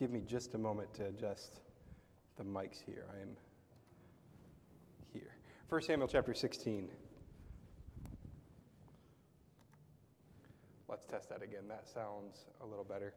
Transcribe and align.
give 0.00 0.10
me 0.10 0.22
just 0.26 0.54
a 0.54 0.58
moment 0.58 0.94
to 0.94 1.04
adjust 1.04 1.60
the 2.38 2.42
mics 2.42 2.82
here. 2.86 3.04
I 3.14 3.20
am 3.20 3.36
here. 5.12 5.36
1 5.68 5.82
Samuel 5.82 6.08
chapter 6.08 6.32
16. 6.32 6.88
Let's 10.88 11.04
test 11.04 11.28
that 11.28 11.42
again. 11.42 11.64
That 11.68 11.86
sounds 11.86 12.46
a 12.62 12.66
little 12.66 12.82
better. 12.82 13.12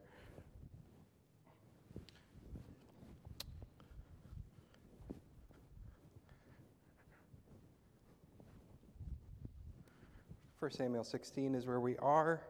First 10.59 10.79
Samuel 10.79 11.05
16 11.05 11.55
is 11.55 11.65
where 11.65 11.79
we 11.79 11.95
are. 11.99 12.41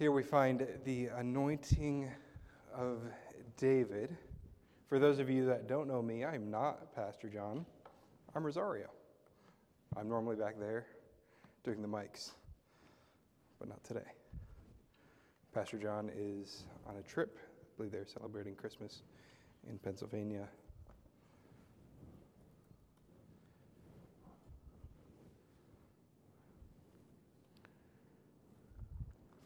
Here 0.00 0.10
we 0.10 0.24
find 0.24 0.66
the 0.84 1.06
anointing 1.16 2.10
of 2.76 2.98
David. 3.56 4.16
For 4.88 4.98
those 4.98 5.18
of 5.18 5.30
you 5.30 5.46
that 5.46 5.66
don't 5.66 5.88
know 5.88 6.02
me, 6.02 6.24
I'm 6.24 6.50
not 6.50 6.94
Pastor 6.94 7.28
John. 7.28 7.64
I'm 8.34 8.44
Rosario. 8.44 8.88
I'm 9.96 10.08
normally 10.08 10.36
back 10.36 10.58
there 10.58 10.86
doing 11.64 11.80
the 11.80 11.88
mics, 11.88 12.32
but 13.58 13.68
not 13.68 13.82
today. 13.82 14.00
Pastor 15.54 15.78
John 15.78 16.10
is 16.16 16.64
on 16.86 16.96
a 16.96 17.02
trip. 17.02 17.38
I 17.40 17.64
believe 17.76 17.92
they're 17.92 18.06
celebrating 18.06 18.54
Christmas 18.54 19.02
in 19.68 19.78
Pennsylvania. 19.78 20.46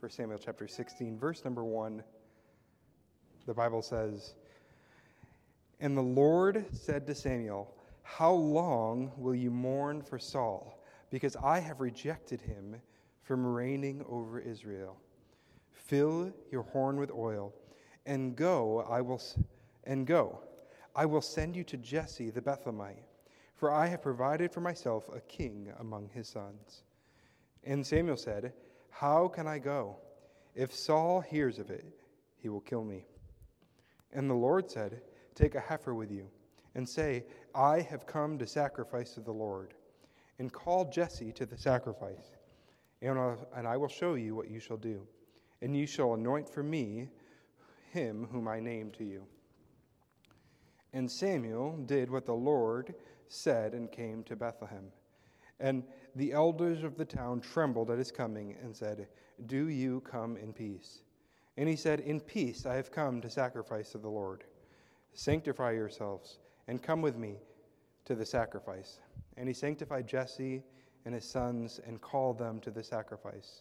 1 0.01 0.11
Samuel 0.11 0.39
chapter 0.39 0.67
16, 0.67 1.19
verse 1.19 1.45
number 1.45 1.63
1, 1.63 2.03
the 3.47 3.55
Bible 3.55 3.83
says, 3.83 4.35
And 5.81 5.97
the 5.97 6.03
Lord 6.03 6.65
said 6.73 7.07
to 7.07 7.15
Samuel, 7.15 7.75
How 8.03 8.33
long 8.33 9.13
will 9.17 9.35
you 9.35 9.51
mourn 9.51 10.03
for 10.03 10.19
Saul? 10.19 10.83
Because 11.11 11.37
I 11.37 11.59
have 11.59 11.81
rejected 11.81 12.41
him 12.41 12.77
from 13.23 13.47
reigning 13.47 14.05
over 14.09 14.39
Israel. 14.39 14.97
Fill 15.73 16.33
your 16.51 16.63
horn 16.63 16.97
with 16.97 17.11
oil, 17.11 17.53
and 18.07 18.37
go, 18.37 18.87
I 18.89 19.01
will, 19.01 19.21
and 19.85 20.07
go. 20.07 20.41
I 20.95 21.07
will 21.07 21.21
send 21.21 21.57
you 21.57 21.65
to 21.65 21.77
Jesse 21.77 22.31
the 22.31 22.41
Bethlehemite, 22.41 23.05
for 23.57 23.73
I 23.73 23.87
have 23.87 24.03
provided 24.03 24.53
for 24.53 24.61
myself 24.61 25.09
a 25.15 25.21
king 25.21 25.73
among 25.79 26.11
his 26.13 26.29
sons. 26.29 26.83
And 27.65 27.87
Samuel 27.87 28.17
said, 28.17 28.53
how 28.91 29.29
can 29.29 29.47
I 29.47 29.59
go? 29.59 29.97
If 30.55 30.75
Saul 30.75 31.21
hears 31.21 31.59
of 31.59 31.71
it, 31.71 31.87
he 32.37 32.49
will 32.49 32.61
kill 32.61 32.85
me. 32.85 33.07
And 34.13 34.29
the 34.29 34.35
Lord 34.35 34.71
said, 34.71 35.01
Take 35.35 35.55
a 35.55 35.61
heifer 35.61 35.95
with 35.95 36.11
you, 36.11 36.29
and 36.75 36.89
say, 36.89 37.25
I 37.55 37.81
have 37.81 38.07
come 38.07 38.39
to 38.39 38.47
sacrifice 38.47 39.15
to 39.15 39.21
the 39.21 39.33
Lord. 39.33 39.75
And 40.39 40.53
call 40.53 40.91
Jesse 40.91 41.33
to 41.33 41.45
the 41.45 41.57
sacrifice, 41.57 42.37
and, 43.03 43.19
I 43.19 43.77
will 43.77 43.89
show 43.89 44.15
you 44.15 44.35
what 44.35 44.51
you 44.51 44.59
shall 44.59 44.77
do. 44.77 45.07
And 45.63 45.77
you 45.77 45.87
shall 45.87 46.15
anoint 46.15 46.49
for 46.49 46.63
me 46.63 47.09
him 47.91 48.27
whom 48.31 48.49
I 48.49 48.61
name 48.61 48.91
to 48.93 49.05
you. 49.05 49.27
And 50.93 51.11
Samuel 51.11 51.77
did 51.87 52.11
what 52.11 52.27
the 52.27 52.35
Lord 52.35 52.95
said 53.29 53.75
and 53.75 53.91
came 53.91 54.23
to 54.25 54.37
Bethlehem. 54.37 54.87
And 55.61 55.85
the 56.17 56.33
elders 56.33 56.83
of 56.83 56.97
the 56.97 57.05
town 57.05 57.41
trembled 57.41 57.91
at 57.91 57.99
his 57.99 58.11
coming 58.11 58.57
and 58.63 58.75
said, 58.75 59.09
Do 59.47 59.69
you 59.69 60.01
come 60.01 60.37
in 60.37 60.53
peace? 60.53 61.03
And 61.61 61.69
he 61.69 61.77
said, 61.77 62.01
In 62.01 62.21
peace 62.21 62.65
I 62.65 62.75
have 62.77 62.91
come 62.91 63.21
to 63.21 63.29
sacrifice 63.29 63.93
to 63.93 63.99
the 63.99 64.09
Lord. 64.09 64.45
Sanctify 65.13 65.73
yourselves 65.73 66.39
and 66.69 66.83
come 66.83 67.03
with 67.03 67.19
me 67.19 67.35
to 68.07 68.15
the 68.15 68.25
sacrifice. 68.25 68.99
And 69.37 69.47
he 69.47 69.53
sanctified 69.53 70.07
Jesse 70.07 70.63
and 71.05 71.15
his 71.15 71.27
sons 71.27 71.79
and 71.87 72.01
called 72.01 72.39
them 72.39 72.61
to 72.61 72.71
the 72.71 72.83
sacrifice. 72.83 73.61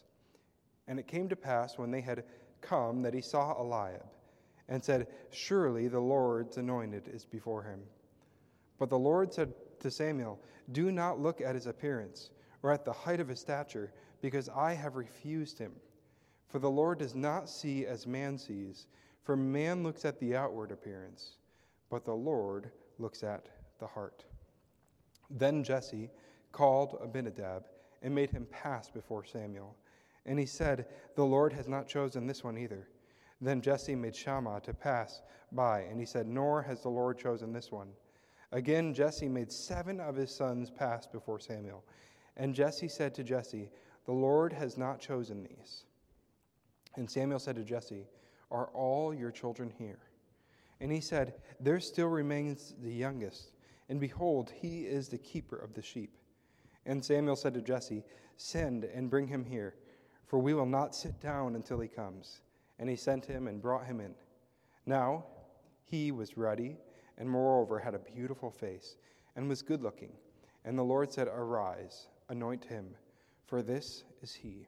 And 0.88 0.98
it 0.98 1.08
came 1.08 1.28
to 1.28 1.36
pass 1.36 1.76
when 1.76 1.90
they 1.90 2.00
had 2.00 2.24
come 2.62 3.02
that 3.02 3.12
he 3.12 3.20
saw 3.20 3.60
Eliab 3.60 4.06
and 4.70 4.82
said, 4.82 5.08
Surely 5.30 5.86
the 5.86 6.00
Lord's 6.00 6.56
anointed 6.56 7.06
is 7.06 7.26
before 7.26 7.64
him. 7.64 7.80
But 8.78 8.88
the 8.88 8.98
Lord 8.98 9.34
said 9.34 9.52
to 9.80 9.90
Samuel, 9.90 10.40
Do 10.72 10.90
not 10.90 11.20
look 11.20 11.42
at 11.42 11.54
his 11.54 11.66
appearance 11.66 12.30
or 12.62 12.72
at 12.72 12.86
the 12.86 12.94
height 12.94 13.20
of 13.20 13.28
his 13.28 13.40
stature, 13.40 13.92
because 14.22 14.48
I 14.48 14.72
have 14.72 14.96
refused 14.96 15.58
him. 15.58 15.72
For 16.50 16.58
the 16.58 16.70
Lord 16.70 16.98
does 16.98 17.14
not 17.14 17.48
see 17.48 17.86
as 17.86 18.06
man 18.06 18.36
sees, 18.36 18.86
for 19.22 19.36
man 19.36 19.84
looks 19.84 20.04
at 20.04 20.18
the 20.18 20.34
outward 20.34 20.72
appearance, 20.72 21.36
but 21.88 22.04
the 22.04 22.14
Lord 22.14 22.72
looks 22.98 23.22
at 23.22 23.46
the 23.78 23.86
heart. 23.86 24.24
Then 25.30 25.62
Jesse 25.62 26.10
called 26.50 26.98
Abinadab 27.00 27.66
and 28.02 28.12
made 28.12 28.30
him 28.30 28.46
pass 28.50 28.90
before 28.90 29.24
Samuel. 29.24 29.76
And 30.26 30.38
he 30.38 30.46
said, 30.46 30.86
The 31.14 31.24
Lord 31.24 31.52
has 31.52 31.68
not 31.68 31.86
chosen 31.86 32.26
this 32.26 32.42
one 32.42 32.58
either. 32.58 32.88
Then 33.40 33.60
Jesse 33.60 33.94
made 33.94 34.16
Shammah 34.16 34.60
to 34.64 34.74
pass 34.74 35.22
by, 35.52 35.82
and 35.82 36.00
he 36.00 36.06
said, 36.06 36.26
Nor 36.26 36.62
has 36.62 36.82
the 36.82 36.88
Lord 36.88 37.16
chosen 37.16 37.52
this 37.52 37.70
one. 37.70 37.90
Again, 38.52 38.92
Jesse 38.92 39.28
made 39.28 39.52
seven 39.52 40.00
of 40.00 40.16
his 40.16 40.34
sons 40.34 40.70
pass 40.70 41.06
before 41.06 41.38
Samuel. 41.38 41.84
And 42.36 42.54
Jesse 42.54 42.88
said 42.88 43.14
to 43.14 43.24
Jesse, 43.24 43.70
The 44.06 44.12
Lord 44.12 44.52
has 44.52 44.76
not 44.76 44.98
chosen 44.98 45.44
these. 45.44 45.84
And 46.96 47.10
Samuel 47.10 47.38
said 47.38 47.56
to 47.56 47.64
Jesse, 47.64 48.06
Are 48.50 48.66
all 48.74 49.14
your 49.14 49.30
children 49.30 49.72
here? 49.78 50.00
And 50.80 50.90
he 50.90 51.00
said, 51.00 51.34
There 51.60 51.80
still 51.80 52.08
remains 52.08 52.74
the 52.82 52.92
youngest, 52.92 53.52
and 53.88 54.00
behold, 54.00 54.52
he 54.54 54.82
is 54.82 55.08
the 55.08 55.18
keeper 55.18 55.56
of 55.56 55.74
the 55.74 55.82
sheep. 55.82 56.16
And 56.86 57.04
Samuel 57.04 57.36
said 57.36 57.54
to 57.54 57.60
Jesse, 57.60 58.04
Send 58.36 58.84
and 58.84 59.10
bring 59.10 59.28
him 59.28 59.44
here, 59.44 59.74
for 60.26 60.38
we 60.38 60.54
will 60.54 60.66
not 60.66 60.94
sit 60.94 61.20
down 61.20 61.54
until 61.54 61.80
he 61.80 61.88
comes. 61.88 62.40
And 62.78 62.88
he 62.88 62.96
sent 62.96 63.26
him 63.26 63.46
and 63.46 63.60
brought 63.60 63.84
him 63.84 64.00
in. 64.00 64.14
Now 64.86 65.24
he 65.84 66.12
was 66.12 66.38
ruddy 66.38 66.78
and 67.20 67.28
moreover 67.28 67.78
had 67.78 67.94
a 67.94 67.98
beautiful 67.98 68.50
face, 68.50 68.96
and 69.36 69.46
was 69.46 69.60
good 69.60 69.82
looking. 69.82 70.10
And 70.64 70.76
the 70.76 70.82
Lord 70.82 71.12
said, 71.12 71.28
Arise, 71.28 72.08
anoint 72.30 72.64
him, 72.64 72.86
for 73.46 73.62
this 73.62 74.04
is 74.22 74.34
he. 74.34 74.66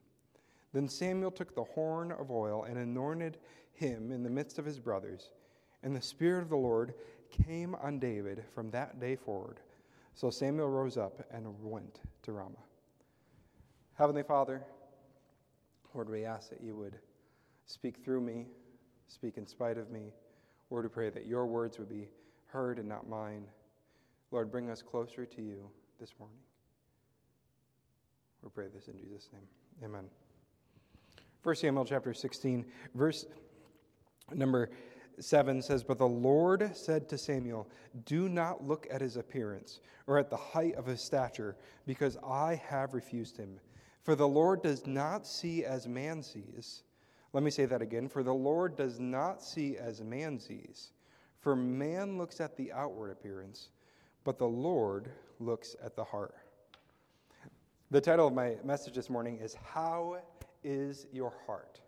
Then 0.72 0.88
Samuel 0.88 1.30
took 1.30 1.54
the 1.54 1.64
horn 1.64 2.12
of 2.12 2.30
oil 2.30 2.64
and 2.64 2.78
anointed 2.78 3.38
him 3.72 4.10
in 4.10 4.22
the 4.22 4.30
midst 4.30 4.58
of 4.58 4.64
his 4.64 4.78
brothers. 4.78 5.30
And 5.82 5.94
the 5.94 6.02
Spirit 6.02 6.42
of 6.42 6.48
the 6.48 6.56
Lord 6.56 6.94
came 7.30 7.74
on 7.76 7.98
David 7.98 8.44
from 8.54 8.70
that 8.70 9.00
day 9.00 9.16
forward. 9.16 9.60
So 10.14 10.30
Samuel 10.30 10.68
rose 10.68 10.96
up 10.96 11.26
and 11.30 11.46
went 11.62 12.00
to 12.22 12.32
Ramah. 12.32 12.56
Heavenly 13.94 14.22
Father, 14.22 14.62
Lord, 15.94 16.08
we 16.08 16.24
ask 16.24 16.50
that 16.50 16.62
you 16.62 16.74
would 16.76 16.98
speak 17.66 18.02
through 18.02 18.20
me, 18.20 18.46
speak 19.08 19.36
in 19.36 19.46
spite 19.46 19.78
of 19.78 19.90
me. 19.90 20.12
Lord, 20.70 20.84
we 20.84 20.88
pray 20.88 21.10
that 21.10 21.26
your 21.26 21.46
words 21.46 21.78
would 21.78 21.88
be 21.88 22.08
heard 22.46 22.78
and 22.78 22.88
not 22.88 23.08
mine. 23.08 23.44
Lord, 24.30 24.50
bring 24.50 24.70
us 24.70 24.82
closer 24.82 25.26
to 25.26 25.42
you 25.42 25.68
this 26.00 26.14
morning. 26.18 26.38
We 28.42 28.50
pray 28.50 28.66
this 28.74 28.88
in 28.88 28.98
Jesus' 28.98 29.28
name. 29.32 29.46
Amen. 29.84 30.21
1 31.42 31.56
Samuel 31.56 31.84
chapter 31.84 32.14
16, 32.14 32.64
verse 32.94 33.26
number 34.32 34.70
7 35.18 35.60
says, 35.60 35.82
But 35.82 35.98
the 35.98 36.06
Lord 36.06 36.76
said 36.76 37.08
to 37.08 37.18
Samuel, 37.18 37.68
Do 38.06 38.28
not 38.28 38.64
look 38.64 38.86
at 38.90 39.00
his 39.00 39.16
appearance 39.16 39.80
or 40.06 40.18
at 40.18 40.30
the 40.30 40.36
height 40.36 40.76
of 40.76 40.86
his 40.86 41.00
stature, 41.00 41.56
because 41.86 42.16
I 42.24 42.60
have 42.68 42.94
refused 42.94 43.36
him. 43.36 43.58
For 44.02 44.14
the 44.14 44.28
Lord 44.28 44.62
does 44.62 44.86
not 44.86 45.26
see 45.26 45.64
as 45.64 45.88
man 45.88 46.22
sees. 46.22 46.82
Let 47.32 47.42
me 47.42 47.50
say 47.50 47.66
that 47.66 47.82
again. 47.82 48.08
For 48.08 48.22
the 48.22 48.34
Lord 48.34 48.76
does 48.76 49.00
not 49.00 49.42
see 49.42 49.76
as 49.76 50.00
man 50.00 50.38
sees. 50.38 50.92
For 51.40 51.56
man 51.56 52.18
looks 52.18 52.40
at 52.40 52.56
the 52.56 52.72
outward 52.72 53.10
appearance, 53.10 53.70
but 54.22 54.38
the 54.38 54.46
Lord 54.46 55.10
looks 55.40 55.74
at 55.84 55.96
the 55.96 56.04
heart. 56.04 56.34
The 57.90 58.00
title 58.00 58.28
of 58.28 58.32
my 58.32 58.56
message 58.64 58.94
this 58.94 59.10
morning 59.10 59.38
is 59.38 59.54
How 59.54 60.18
is 60.64 61.06
Your 61.12 61.32
Heart? 61.46 61.80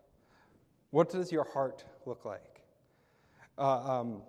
What 0.95 1.09
does 1.09 1.29
your 1.29 1.43
heart 1.43 1.83
look 2.05 2.23
like? 2.23 2.61
Uh, 3.57 3.99
um, 3.99 4.21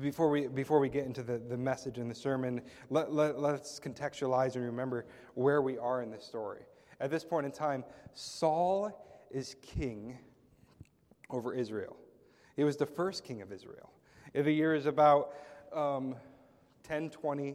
before 0.00 0.30
we, 0.30 0.46
before 0.46 0.80
we 0.80 0.88
get 0.88 1.04
into 1.04 1.22
the, 1.22 1.36
the 1.36 1.56
message 1.56 1.98
and 1.98 2.10
the 2.10 2.14
sermon, 2.14 2.62
let, 2.88 3.12
let, 3.12 3.38
let's 3.38 3.78
contextualize 3.78 4.54
and 4.54 4.64
remember 4.64 5.04
where 5.34 5.60
we 5.60 5.76
are 5.76 6.00
in 6.00 6.10
this 6.10 6.24
story. 6.24 6.60
At 6.98 7.10
this 7.10 7.24
point 7.24 7.44
in 7.44 7.52
time, 7.52 7.84
Saul 8.14 9.06
is 9.30 9.56
king 9.60 10.18
over 11.28 11.52
Israel. 11.52 11.94
He 12.56 12.64
was 12.64 12.78
the 12.78 12.86
first 12.86 13.22
king 13.22 13.42
of 13.42 13.52
Israel. 13.52 13.90
The 14.32 14.50
year 14.50 14.74
is 14.74 14.86
about 14.86 15.34
um, 15.74 16.12
1020 16.86 17.54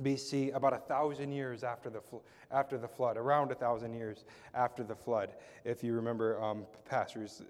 BC, 0.00 0.54
about 0.54 0.72
a 0.72 0.78
thousand 0.78 1.32
years 1.32 1.62
after 1.62 1.90
the, 1.90 2.00
fl- 2.00 2.24
after 2.50 2.78
the 2.78 2.88
flood, 2.88 3.16
around 3.16 3.50
a 3.50 3.54
thousand 3.54 3.94
years 3.94 4.24
after 4.54 4.82
the 4.82 4.94
flood. 4.94 5.34
If 5.64 5.84
you 5.84 5.92
remember 5.92 6.42
um, 6.42 6.64
Pastor's 6.88 7.42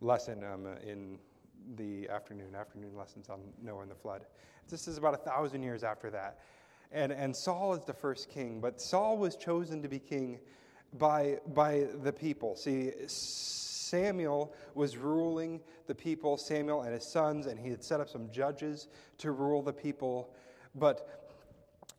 lesson 0.00 0.44
um, 0.44 0.66
in 0.86 1.18
the 1.76 2.08
afternoon, 2.08 2.54
afternoon 2.54 2.96
lessons 2.96 3.28
on 3.28 3.40
Noah 3.62 3.82
and 3.82 3.90
the 3.90 3.96
flood. 3.96 4.26
This 4.68 4.86
is 4.86 4.98
about 4.98 5.14
a 5.14 5.18
thousand 5.18 5.62
years 5.62 5.82
after 5.82 6.10
that. 6.10 6.38
And, 6.92 7.10
and 7.10 7.34
Saul 7.34 7.74
is 7.74 7.82
the 7.84 7.92
first 7.92 8.30
king, 8.30 8.60
but 8.60 8.80
Saul 8.80 9.18
was 9.18 9.36
chosen 9.36 9.82
to 9.82 9.88
be 9.88 9.98
king 9.98 10.38
by, 10.98 11.38
by 11.54 11.88
the 12.02 12.12
people. 12.12 12.54
See, 12.54 12.92
Samuel 13.08 14.54
was 14.74 14.96
ruling 14.96 15.60
the 15.86 15.94
people, 15.94 16.36
Samuel 16.36 16.82
and 16.82 16.94
his 16.94 17.04
sons, 17.04 17.46
and 17.46 17.58
he 17.58 17.68
had 17.68 17.82
set 17.82 18.00
up 18.00 18.08
some 18.08 18.30
judges 18.30 18.88
to 19.18 19.32
rule 19.32 19.62
the 19.62 19.72
people. 19.72 20.30
But 20.74 21.23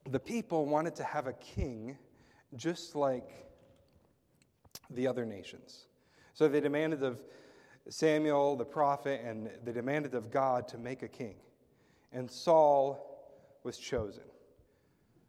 the 0.10 0.20
people 0.20 0.66
wanted 0.66 0.96
to 0.96 1.04
have 1.04 1.28
a 1.28 1.34
king 1.34 1.98
just 2.56 2.96
like 2.96 3.30
the 4.90 5.08
other 5.08 5.26
nations. 5.26 5.88
So 6.34 6.48
they 6.48 6.60
demanded 6.60 7.04
of 7.04 7.20
Samuel, 7.90 8.56
the 8.56 8.66
prophet, 8.66 9.22
and 9.24 9.50
they 9.64 9.72
demanded 9.72 10.16
of 10.16 10.32
God 10.32 10.68
to 10.70 10.78
make 10.78 11.04
a 11.04 11.08
king. 11.08 11.36
And 12.12 12.30
Saul 12.30 13.00
was 13.64 13.78
chosen. 13.78 14.24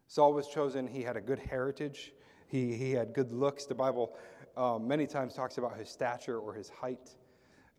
Saul 0.07 0.33
was 0.33 0.47
chosen. 0.47 0.87
He 0.87 1.01
had 1.01 1.17
a 1.17 1.21
good 1.21 1.39
heritage, 1.39 2.13
he, 2.47 2.75
he 2.75 2.91
had 2.91 3.13
good 3.13 3.33
looks. 3.33 3.65
The 3.65 3.75
Bible 3.75 4.15
um, 4.55 4.87
many 4.87 5.05
times 5.05 5.33
talks 5.33 5.57
about 5.57 5.77
his 5.77 5.89
stature 5.89 6.39
or 6.39 6.53
his 6.53 6.69
height, 6.69 7.15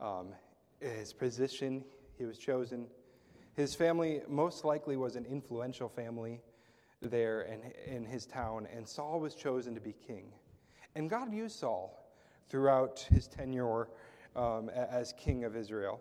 um, 0.00 0.28
his 0.80 1.12
position. 1.12 1.84
He 2.16 2.24
was 2.24 2.38
chosen. 2.38 2.86
His 3.54 3.74
family 3.74 4.20
most 4.28 4.64
likely 4.64 4.96
was 4.96 5.16
an 5.16 5.24
influential 5.24 5.88
family 5.88 6.40
there 7.00 7.42
in, 7.42 7.60
in 7.94 8.04
his 8.04 8.26
town, 8.26 8.66
and 8.74 8.86
Saul 8.86 9.20
was 9.20 9.34
chosen 9.34 9.74
to 9.74 9.80
be 9.80 9.92
king. 9.92 10.32
And 10.94 11.08
God 11.08 11.32
used 11.32 11.58
Saul 11.58 12.12
throughout 12.48 13.06
his 13.10 13.28
tenure 13.28 13.88
um, 14.34 14.68
as 14.70 15.12
king 15.12 15.44
of 15.44 15.56
Israel. 15.56 16.00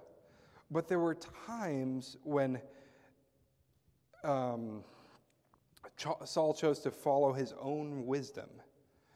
But 0.72 0.88
there 0.88 1.00
were 1.00 1.16
times 1.46 2.18
when 2.24 2.60
um, 4.24 4.84
Saul 6.26 6.54
chose 6.54 6.80
to 6.80 6.92
follow 6.92 7.32
his 7.32 7.54
own 7.60 8.06
wisdom 8.06 8.50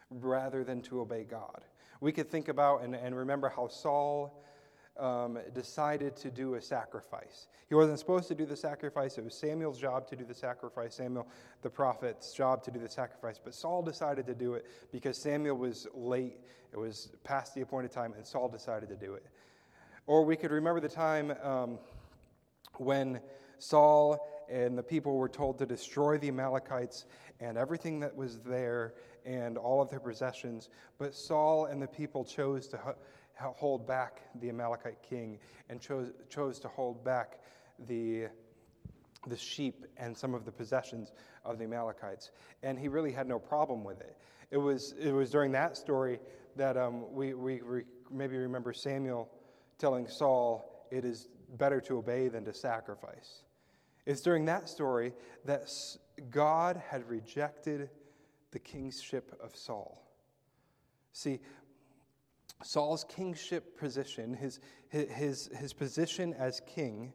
rather 0.09 0.63
than 0.63 0.81
to 0.81 1.01
obey 1.01 1.23
God. 1.23 1.63
We 1.99 2.11
could 2.11 2.29
think 2.29 2.47
about 2.47 2.83
and, 2.83 2.95
and 2.95 3.15
remember 3.15 3.49
how 3.49 3.67
Saul 3.67 4.43
um, 4.97 5.37
decided 5.53 6.15
to 6.17 6.29
do 6.29 6.55
a 6.55 6.61
sacrifice. 6.61 7.47
He 7.69 7.75
wasn't 7.75 7.99
supposed 7.99 8.27
to 8.27 8.35
do 8.35 8.45
the 8.45 8.55
sacrifice, 8.55 9.17
it 9.17 9.23
was 9.23 9.35
Samuel's 9.35 9.79
job 9.79 10.07
to 10.09 10.15
do 10.15 10.25
the 10.25 10.33
sacrifice, 10.33 10.95
Samuel, 10.95 11.27
the 11.61 11.69
prophet's 11.69 12.33
job 12.33 12.63
to 12.63 12.71
do 12.71 12.79
the 12.79 12.89
sacrifice. 12.89 13.39
But 13.43 13.53
Saul 13.53 13.81
decided 13.81 14.25
to 14.27 14.35
do 14.35 14.53
it 14.53 14.65
because 14.91 15.17
Samuel 15.17 15.57
was 15.57 15.87
late, 15.93 16.39
it 16.73 16.77
was 16.77 17.09
past 17.23 17.55
the 17.55 17.61
appointed 17.61 17.91
time, 17.91 18.13
and 18.13 18.25
Saul 18.25 18.49
decided 18.49 18.89
to 18.89 18.95
do 18.95 19.13
it. 19.13 19.25
Or 20.07 20.25
we 20.25 20.35
could 20.35 20.51
remember 20.51 20.81
the 20.81 20.89
time 20.89 21.33
um, 21.43 21.79
when 22.77 23.21
Saul 23.59 24.27
and 24.49 24.77
the 24.77 24.83
people 24.83 25.15
were 25.15 25.29
told 25.29 25.57
to 25.59 25.65
destroy 25.65 26.17
the 26.17 26.27
Amalekites 26.27 27.05
and 27.39 27.57
everything 27.57 27.99
that 28.01 28.15
was 28.15 28.39
there 28.39 28.93
and 29.25 29.57
all 29.57 29.81
of 29.81 29.89
their 29.89 29.99
possessions. 29.99 30.69
But 30.97 31.13
Saul 31.15 31.65
and 31.65 31.81
the 31.81 31.87
people 31.87 32.25
chose 32.25 32.67
to 32.67 32.95
hold 33.41 33.87
back 33.87 34.21
the 34.39 34.49
Amalekite 34.49 35.01
king 35.01 35.39
and 35.69 35.79
chose, 35.79 36.11
chose 36.29 36.59
to 36.59 36.67
hold 36.67 37.03
back 37.03 37.39
the, 37.87 38.27
the 39.27 39.37
sheep 39.37 39.85
and 39.97 40.15
some 40.15 40.33
of 40.33 40.45
the 40.45 40.51
possessions 40.51 41.11
of 41.45 41.57
the 41.57 41.63
Amalekites. 41.65 42.31
And 42.63 42.77
he 42.77 42.87
really 42.87 43.11
had 43.11 43.27
no 43.27 43.39
problem 43.39 43.83
with 43.83 43.99
it. 44.01 44.17
It 44.51 44.57
was, 44.57 44.93
it 44.99 45.11
was 45.11 45.29
during 45.29 45.51
that 45.53 45.77
story 45.77 46.19
that 46.55 46.77
um, 46.77 47.13
we, 47.13 47.33
we 47.33 47.61
maybe 48.09 48.37
remember 48.37 48.73
Samuel 48.73 49.29
telling 49.77 50.07
Saul, 50.07 50.85
It 50.91 51.05
is 51.05 51.27
better 51.57 51.81
to 51.81 51.97
obey 51.97 52.27
than 52.27 52.45
to 52.45 52.53
sacrifice. 52.53 53.43
It's 54.05 54.21
during 54.21 54.45
that 54.45 54.67
story 54.67 55.13
that 55.45 55.69
God 56.29 56.81
had 56.89 57.07
rejected 57.09 57.89
the 58.51 58.59
kingship 58.59 59.37
of 59.41 59.55
Saul. 59.55 60.01
See, 61.13 61.39
Saul's 62.63 63.03
kingship 63.03 63.77
position, 63.77 64.33
his, 64.33 64.59
his, 64.89 65.49
his 65.57 65.73
position 65.73 66.33
as 66.33 66.61
king, 66.65 67.13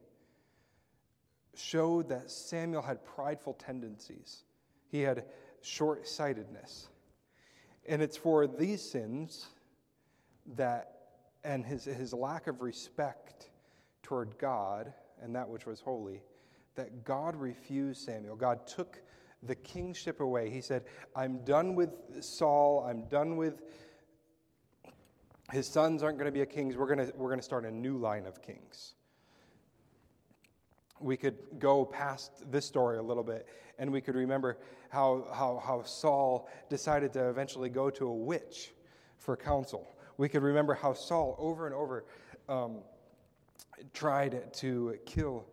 showed 1.55 2.09
that 2.09 2.31
Samuel 2.31 2.83
had 2.83 3.05
prideful 3.05 3.55
tendencies. 3.55 4.45
He 4.89 5.01
had 5.01 5.25
short 5.63 6.07
sightedness. 6.07 6.89
And 7.89 8.03
it's 8.03 8.17
for 8.17 8.47
these 8.47 8.83
sins 8.83 9.47
that, 10.57 10.93
and 11.45 11.65
his, 11.65 11.85
his 11.85 12.13
lack 12.13 12.47
of 12.47 12.63
respect 12.63 13.51
toward 14.03 14.39
God 14.39 14.93
and 15.23 15.35
that 15.35 15.49
which 15.49 15.67
was 15.67 15.81
holy, 15.81 16.23
that 16.75 17.05
God 17.05 17.37
refused 17.37 18.05
Samuel. 18.05 18.37
God 18.37 18.67
took 18.67 19.01
the 19.43 19.55
kingship 19.55 20.21
away. 20.21 20.51
He 20.51 20.61
said, 20.61 20.85
I'm 21.15 21.39
done 21.45 21.75
with 21.75 21.91
Saul. 22.21 22.85
I'm 22.89 23.05
done 23.09 23.37
with 23.37 23.63
his 25.53 25.67
sons 25.67 26.03
aren't 26.03 26.19
going 26.19 26.27
to 26.27 26.33
be 26.33 26.41
a 26.41 26.47
kings. 26.47 26.77
We're 26.77 26.93
going 26.93 27.07
to, 27.07 27.13
we're 27.17 27.29
going 27.29 27.39
to 27.39 27.45
start 27.45 27.65
a 27.65 27.71
new 27.71 27.97
line 27.97 28.27
of 28.27 28.43
kings. 28.43 28.95
We 30.99 31.17
could 31.17 31.37
go 31.59 31.85
past 31.85 32.51
this 32.51 32.65
story 32.65 32.99
a 32.99 33.03
little 33.03 33.23
bit 33.23 33.47
and 33.79 33.93
we 33.93 34.01
could 34.01 34.15
remember 34.15 34.59
how, 34.89 35.27
how, 35.33 35.63
how 35.65 35.83
Saul 35.83 36.49
decided 36.69 37.13
to 37.13 37.29
eventually 37.29 37.69
go 37.69 37.91
to 37.91 38.07
a 38.07 38.15
witch 38.15 38.73
for 39.19 39.37
counsel. 39.37 39.95
We 40.17 40.29
could 40.29 40.43
remember 40.43 40.75
how 40.75 40.95
Saul, 40.95 41.37
over 41.39 41.67
and 41.67 41.75
over, 41.75 42.05
um, 42.49 42.79
tried 43.93 44.53
to 44.55 44.97
kill 45.05 45.47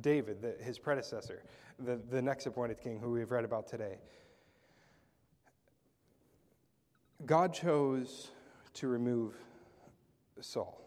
David, 0.00 0.40
the, 0.40 0.54
his 0.62 0.78
predecessor, 0.78 1.42
the, 1.80 2.00
the 2.10 2.22
next 2.22 2.46
appointed 2.46 2.80
king 2.80 3.00
who 3.00 3.10
we've 3.10 3.30
read 3.30 3.44
about 3.44 3.66
today. 3.66 3.98
God 7.26 7.52
chose 7.52 8.30
to 8.78 8.88
remove 8.88 9.34
Saul. 10.40 10.80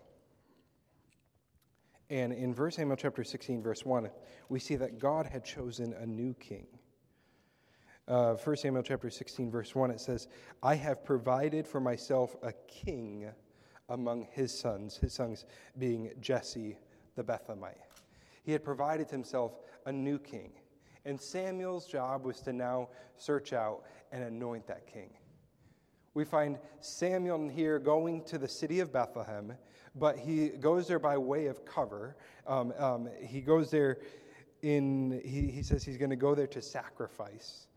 And 2.09 2.33
in 2.33 2.53
1 2.53 2.71
Samuel 2.71 2.97
chapter 2.97 3.23
16, 3.23 3.61
verse 3.61 3.85
1, 3.85 4.09
we 4.49 4.59
see 4.59 4.75
that 4.75 4.99
God 4.99 5.25
had 5.25 5.45
chosen 5.45 5.93
a 5.93 6.05
new 6.05 6.33
king. 6.35 6.67
Uh, 8.07 8.33
1 8.33 8.57
Samuel 8.57 8.83
chapter 8.83 9.09
16, 9.09 9.51
verse 9.51 9.75
1, 9.75 9.91
it 9.91 9.99
says, 9.99 10.27
I 10.63 10.75
have 10.75 11.03
provided 11.03 11.67
for 11.67 11.79
myself 11.79 12.35
a 12.43 12.53
king 12.67 13.29
among 13.89 14.27
his 14.31 14.57
sons, 14.57 14.97
his 14.97 15.13
sons 15.13 15.45
being 15.77 16.11
Jesse 16.19 16.77
the 17.15 17.23
Bethlehemite. 17.23 17.75
He 18.43 18.51
had 18.51 18.63
provided 18.63 19.09
himself 19.09 19.59
a 19.85 19.91
new 19.91 20.17
king. 20.17 20.51
And 21.05 21.19
Samuel's 21.19 21.87
job 21.87 22.25
was 22.25 22.41
to 22.41 22.53
now 22.53 22.89
search 23.17 23.53
out 23.53 23.83
and 24.11 24.23
anoint 24.23 24.67
that 24.67 24.87
king. 24.87 25.11
We 26.13 26.25
find 26.25 26.57
Samuel 26.81 27.47
here 27.47 27.79
going 27.79 28.23
to 28.25 28.37
the 28.37 28.47
city 28.47 28.81
of 28.81 28.91
Bethlehem, 28.91 29.53
but 29.95 30.17
he 30.17 30.49
goes 30.49 30.87
there 30.87 30.99
by 30.99 31.17
way 31.17 31.45
of 31.45 31.65
cover. 31.65 32.17
Um, 32.45 32.73
um, 32.77 33.09
he 33.21 33.39
goes 33.39 33.71
there 33.71 33.99
in, 34.61 35.21
he, 35.23 35.47
he 35.47 35.63
says 35.63 35.83
he's 35.83 35.97
going 35.97 36.09
to 36.09 36.17
go 36.17 36.35
there 36.35 36.47
to 36.47 36.61
sacrifice. 36.61 37.67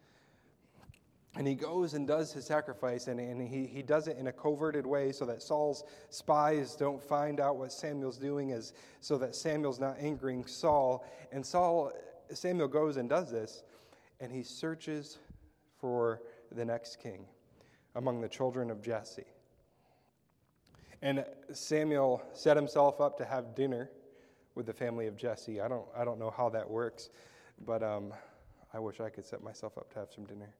And 1.36 1.46
he 1.46 1.54
goes 1.54 1.94
and 1.94 2.06
does 2.06 2.32
his 2.32 2.44
sacrifice, 2.44 3.06
and, 3.06 3.18
and 3.18 3.40
he, 3.40 3.66
he 3.66 3.82
does 3.82 4.08
it 4.08 4.18
in 4.18 4.26
a 4.26 4.32
coverted 4.32 4.86
way 4.86 5.10
so 5.12 5.24
that 5.26 5.42
Saul's 5.42 5.84
spies 6.10 6.76
don't 6.76 7.02
find 7.02 7.40
out 7.40 7.56
what 7.56 7.72
Samuel's 7.72 8.18
doing, 8.18 8.52
as, 8.52 8.72
so 9.00 9.16
that 9.18 9.34
Samuel's 9.34 9.80
not 9.80 9.96
angering 10.00 10.44
Saul. 10.44 11.04
And 11.32 11.44
Saul, 11.44 11.92
Samuel 12.32 12.68
goes 12.68 12.96
and 12.96 13.08
does 13.08 13.30
this, 13.30 13.64
and 14.20 14.32
he 14.32 14.42
searches 14.42 15.18
for 15.80 16.22
the 16.52 16.64
next 16.64 17.00
king 17.00 17.26
among 17.94 18.20
the 18.20 18.28
children 18.28 18.70
of 18.70 18.82
Jesse. 18.82 19.24
And 21.02 21.24
Samuel 21.52 22.22
set 22.32 22.56
himself 22.56 23.00
up 23.00 23.18
to 23.18 23.24
have 23.24 23.54
dinner 23.54 23.90
with 24.54 24.66
the 24.66 24.72
family 24.72 25.06
of 25.06 25.16
Jesse. 25.16 25.60
I 25.60 25.68
don't, 25.68 25.86
I 25.96 26.04
don't 26.04 26.18
know 26.18 26.30
how 26.30 26.48
that 26.50 26.68
works, 26.68 27.10
but 27.66 27.82
um, 27.82 28.12
I 28.72 28.78
wish 28.78 29.00
I 29.00 29.10
could 29.10 29.24
set 29.24 29.42
myself 29.42 29.76
up 29.76 29.92
to 29.92 29.98
have 29.98 30.08
some 30.14 30.24
dinner 30.24 30.54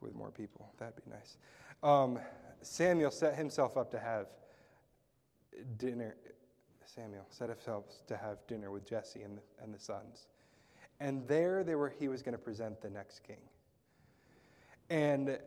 with 0.00 0.14
more 0.14 0.30
people. 0.30 0.72
That'd 0.78 0.96
be 0.96 1.10
nice. 1.10 1.36
Um, 1.82 2.18
Samuel 2.62 3.10
set 3.10 3.36
himself 3.36 3.76
up 3.76 3.90
to 3.92 3.98
have 3.98 4.26
dinner. 5.78 6.16
Samuel 6.84 7.26
set 7.30 7.48
himself 7.48 7.84
to 8.06 8.16
have 8.16 8.38
dinner 8.46 8.70
with 8.70 8.86
Jesse 8.86 9.22
and 9.22 9.38
the, 9.38 9.42
and 9.62 9.74
the 9.74 9.78
sons. 9.78 10.26
And 11.00 11.26
there 11.26 11.64
they 11.64 11.74
were, 11.74 11.92
he 11.98 12.08
was 12.08 12.22
going 12.22 12.36
to 12.36 12.42
present 12.42 12.80
the 12.80 12.90
next 12.90 13.20
king. 13.22 13.40
And 14.90 15.38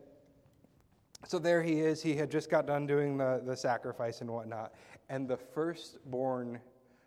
so 1.26 1.38
there 1.38 1.62
he 1.62 1.80
is. 1.80 2.02
He 2.02 2.14
had 2.14 2.30
just 2.30 2.50
got 2.50 2.66
done 2.66 2.86
doing 2.86 3.16
the, 3.16 3.42
the 3.44 3.56
sacrifice 3.56 4.20
and 4.20 4.30
whatnot. 4.30 4.74
And 5.08 5.26
the 5.26 5.36
firstborn 5.36 6.60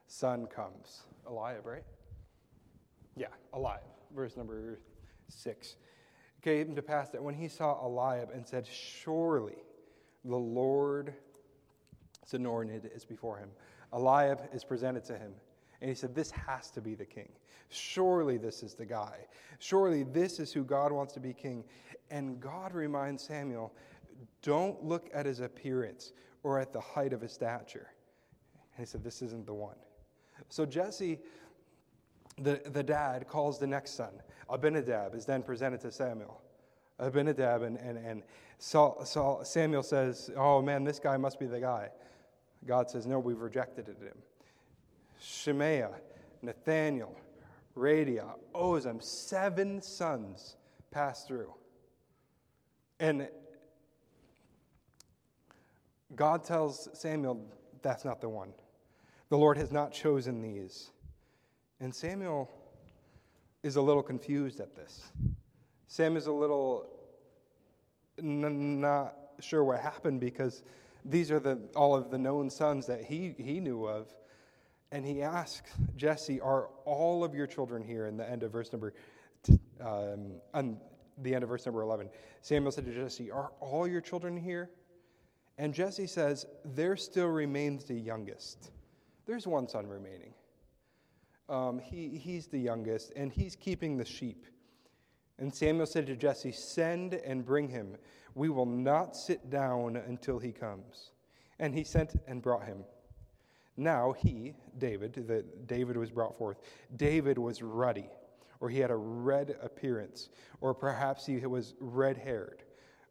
son 0.07 0.47
comes. 0.47 1.03
Eliab, 1.27 1.65
right? 1.65 1.83
Yeah, 3.15 3.27
Eliab. 3.53 3.81
Verse 4.15 4.35
number 4.35 4.79
six. 5.29 5.75
It 6.37 6.43
Came 6.43 6.75
to 6.75 6.81
pass 6.81 7.09
that 7.09 7.23
when 7.23 7.35
he 7.35 7.47
saw 7.47 7.85
Eliab 7.85 8.31
and 8.33 8.45
said, 8.45 8.67
Surely 8.67 9.57
the 10.25 10.35
Lord 10.35 11.13
anointed 12.33 12.89
is 12.93 13.05
before 13.05 13.37
him. 13.37 13.49
Eliab 13.93 14.41
is 14.53 14.63
presented 14.63 15.03
to 15.05 15.17
him. 15.17 15.33
And 15.81 15.89
he 15.89 15.95
said, 15.95 16.15
This 16.15 16.31
has 16.31 16.69
to 16.71 16.81
be 16.81 16.95
the 16.95 17.05
king. 17.05 17.29
Surely 17.69 18.37
this 18.37 18.63
is 18.63 18.73
the 18.73 18.85
guy. 18.85 19.17
Surely 19.59 20.03
this 20.03 20.39
is 20.39 20.51
who 20.51 20.63
God 20.63 20.91
wants 20.91 21.13
to 21.13 21.19
be 21.19 21.33
king. 21.33 21.63
And 22.09 22.39
God 22.39 22.73
reminds 22.73 23.23
Samuel, 23.23 23.73
Don't 24.41 24.83
look 24.83 25.09
at 25.13 25.25
his 25.25 25.39
appearance 25.39 26.13
or 26.43 26.59
at 26.59 26.73
the 26.73 26.79
height 26.79 27.13
of 27.13 27.21
his 27.21 27.31
stature. 27.31 27.87
And 28.75 28.85
he 28.85 28.89
said, 28.89 29.03
This 29.03 29.21
isn't 29.21 29.45
the 29.45 29.53
one. 29.53 29.75
So 30.49 30.65
Jesse, 30.65 31.19
the, 32.39 32.61
the 32.65 32.83
dad, 32.83 33.27
calls 33.27 33.59
the 33.59 33.67
next 33.67 33.91
son. 33.91 34.11
Abinadab 34.49 35.15
is 35.15 35.25
then 35.25 35.43
presented 35.43 35.81
to 35.81 35.91
Samuel. 35.91 36.41
Abinadab 36.99 37.63
and, 37.63 37.77
and, 37.77 37.97
and 37.97 38.23
Saul, 38.57 39.03
Saul, 39.05 39.43
Samuel 39.43 39.83
says, 39.83 40.29
Oh 40.35 40.61
man, 40.61 40.83
this 40.83 40.99
guy 40.99 41.17
must 41.17 41.39
be 41.39 41.47
the 41.47 41.59
guy. 41.59 41.89
God 42.65 42.89
says, 42.89 43.05
No, 43.05 43.19
we've 43.19 43.39
rejected 43.39 43.87
him. 43.87 44.17
Shemaiah, 45.19 45.91
Nathaniel, 46.41 47.15
Radia, 47.77 48.25
Ozem, 48.53 49.01
seven 49.01 49.81
sons 49.81 50.57
passed 50.89 51.27
through. 51.27 51.53
And 52.99 53.29
God 56.15 56.43
tells 56.43 56.89
Samuel, 56.93 57.45
That's 57.81 58.05
not 58.05 58.21
the 58.21 58.29
one. 58.29 58.53
The 59.29 59.37
Lord 59.37 59.57
has 59.57 59.71
not 59.71 59.93
chosen 59.93 60.41
these. 60.41 60.91
And 61.79 61.93
Samuel 61.93 62.49
is 63.63 63.75
a 63.75 63.81
little 63.81 64.03
confused 64.03 64.59
at 64.59 64.75
this. 64.75 65.09
Sam 65.87 66.15
is 66.15 66.27
a 66.27 66.31
little 66.31 66.85
n- 68.19 68.81
not 68.81 69.15
sure 69.39 69.63
what 69.63 69.79
happened 69.79 70.19
because 70.19 70.63
these 71.05 71.31
are 71.31 71.39
the, 71.39 71.59
all 71.75 71.95
of 71.95 72.11
the 72.11 72.17
known 72.17 72.49
sons 72.49 72.85
that 72.87 73.03
he, 73.03 73.33
he 73.37 73.59
knew 73.59 73.85
of. 73.85 74.13
And 74.91 75.05
he 75.05 75.21
asks 75.21 75.71
Jesse, 75.95 76.41
Are 76.41 76.67
all 76.85 77.23
of 77.23 77.33
your 77.33 77.47
children 77.47 77.83
here? 77.83 78.07
In 78.07 78.17
the 78.17 78.29
end 78.29 78.43
of 78.43 78.51
verse 78.51 78.71
number, 78.73 78.93
um, 79.79 80.33
on 80.53 80.77
the 81.17 81.33
end 81.33 81.43
of 81.43 81.49
verse 81.49 81.65
number 81.65 81.81
11. 81.81 82.09
Samuel 82.41 82.71
said 82.71 82.85
to 82.85 82.93
Jesse, 82.93 83.31
Are 83.31 83.51
all 83.59 83.87
your 83.87 84.01
children 84.01 84.35
here? 84.35 84.69
And 85.57 85.73
Jesse 85.73 86.07
says, 86.07 86.45
There 86.65 86.95
still 86.95 87.27
remains 87.27 87.83
the 87.83 87.93
youngest. 87.95 88.71
There's 89.25 89.47
one 89.47 89.67
son 89.67 89.87
remaining. 89.87 90.33
Um, 91.49 91.79
he, 91.79 92.09
he's 92.17 92.47
the 92.47 92.59
youngest, 92.59 93.11
and 93.15 93.31
he's 93.31 93.55
keeping 93.55 93.97
the 93.97 94.05
sheep. 94.05 94.45
And 95.37 95.53
Samuel 95.53 95.85
said 95.85 96.07
to 96.07 96.15
Jesse, 96.15 96.51
Send 96.51 97.13
and 97.13 97.45
bring 97.45 97.67
him. 97.67 97.97
We 98.35 98.49
will 98.49 98.65
not 98.65 99.15
sit 99.15 99.49
down 99.49 99.97
until 99.97 100.39
he 100.39 100.51
comes. 100.51 101.11
And 101.59 101.75
he 101.75 101.83
sent 101.83 102.15
and 102.27 102.41
brought 102.41 102.65
him. 102.65 102.85
Now 103.77 104.13
he, 104.13 104.53
David, 104.77 105.13
the, 105.13 105.43
David 105.65 105.97
was 105.97 106.11
brought 106.11 106.37
forth. 106.37 106.61
David 106.95 107.37
was 107.37 107.61
ruddy, 107.61 108.09
or 108.59 108.69
he 108.69 108.79
had 108.79 108.91
a 108.91 108.95
red 108.95 109.57
appearance, 109.61 110.29
or 110.61 110.73
perhaps 110.73 111.25
he 111.25 111.37
was 111.45 111.73
red 111.79 112.17
haired. 112.17 112.63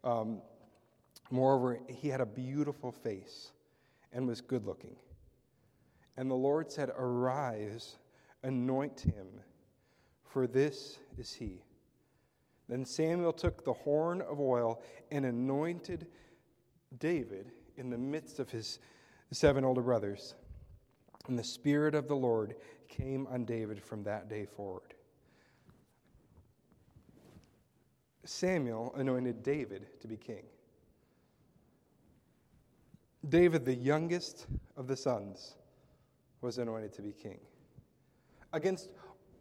Um, 0.05 0.41
moreover, 1.31 1.81
he 1.89 2.09
had 2.09 2.21
a 2.21 2.27
beautiful 2.27 2.93
face 2.93 3.53
and 4.13 4.27
was 4.27 4.41
good 4.41 4.67
looking. 4.67 4.97
And 6.17 6.31
the 6.31 6.35
Lord 6.35 6.71
said, 6.71 6.91
Arise, 6.97 7.97
anoint 8.43 9.01
him, 9.01 9.27
for 10.25 10.47
this 10.47 10.99
is 11.17 11.33
he. 11.33 11.63
Then 12.69 12.85
Samuel 12.85 13.33
took 13.33 13.65
the 13.65 13.73
horn 13.73 14.21
of 14.23 14.39
oil 14.39 14.83
and 15.11 15.25
anointed 15.25 16.07
David 16.99 17.51
in 17.77 17.91
the 17.91 17.99
midst 17.99 18.39
of 18.39 18.51
his 18.51 18.79
seven 19.33 19.65
older 19.65 19.83
brothers. 19.83 20.35
And 21.29 21.39
the 21.39 21.45
Spirit 21.45 21.95
of 21.95 22.09
the 22.09 22.15
Lord 22.15 22.57
came 22.89 23.27
on 23.29 23.45
David 23.45 23.83
from 23.83 24.03
that 24.05 24.29
day 24.29 24.47
forward. 24.47 24.95
Samuel 28.25 28.95
anointed 28.97 29.43
David 29.43 29.87
to 30.01 30.09
be 30.09 30.17
king. 30.17 30.45
David, 33.29 33.65
the 33.65 33.75
youngest 33.75 34.47
of 34.77 34.87
the 34.87 34.97
sons, 34.97 35.57
was 36.41 36.59
anointed 36.59 36.93
to 36.95 37.03
be 37.03 37.13
king. 37.13 37.39
Against 38.53 38.91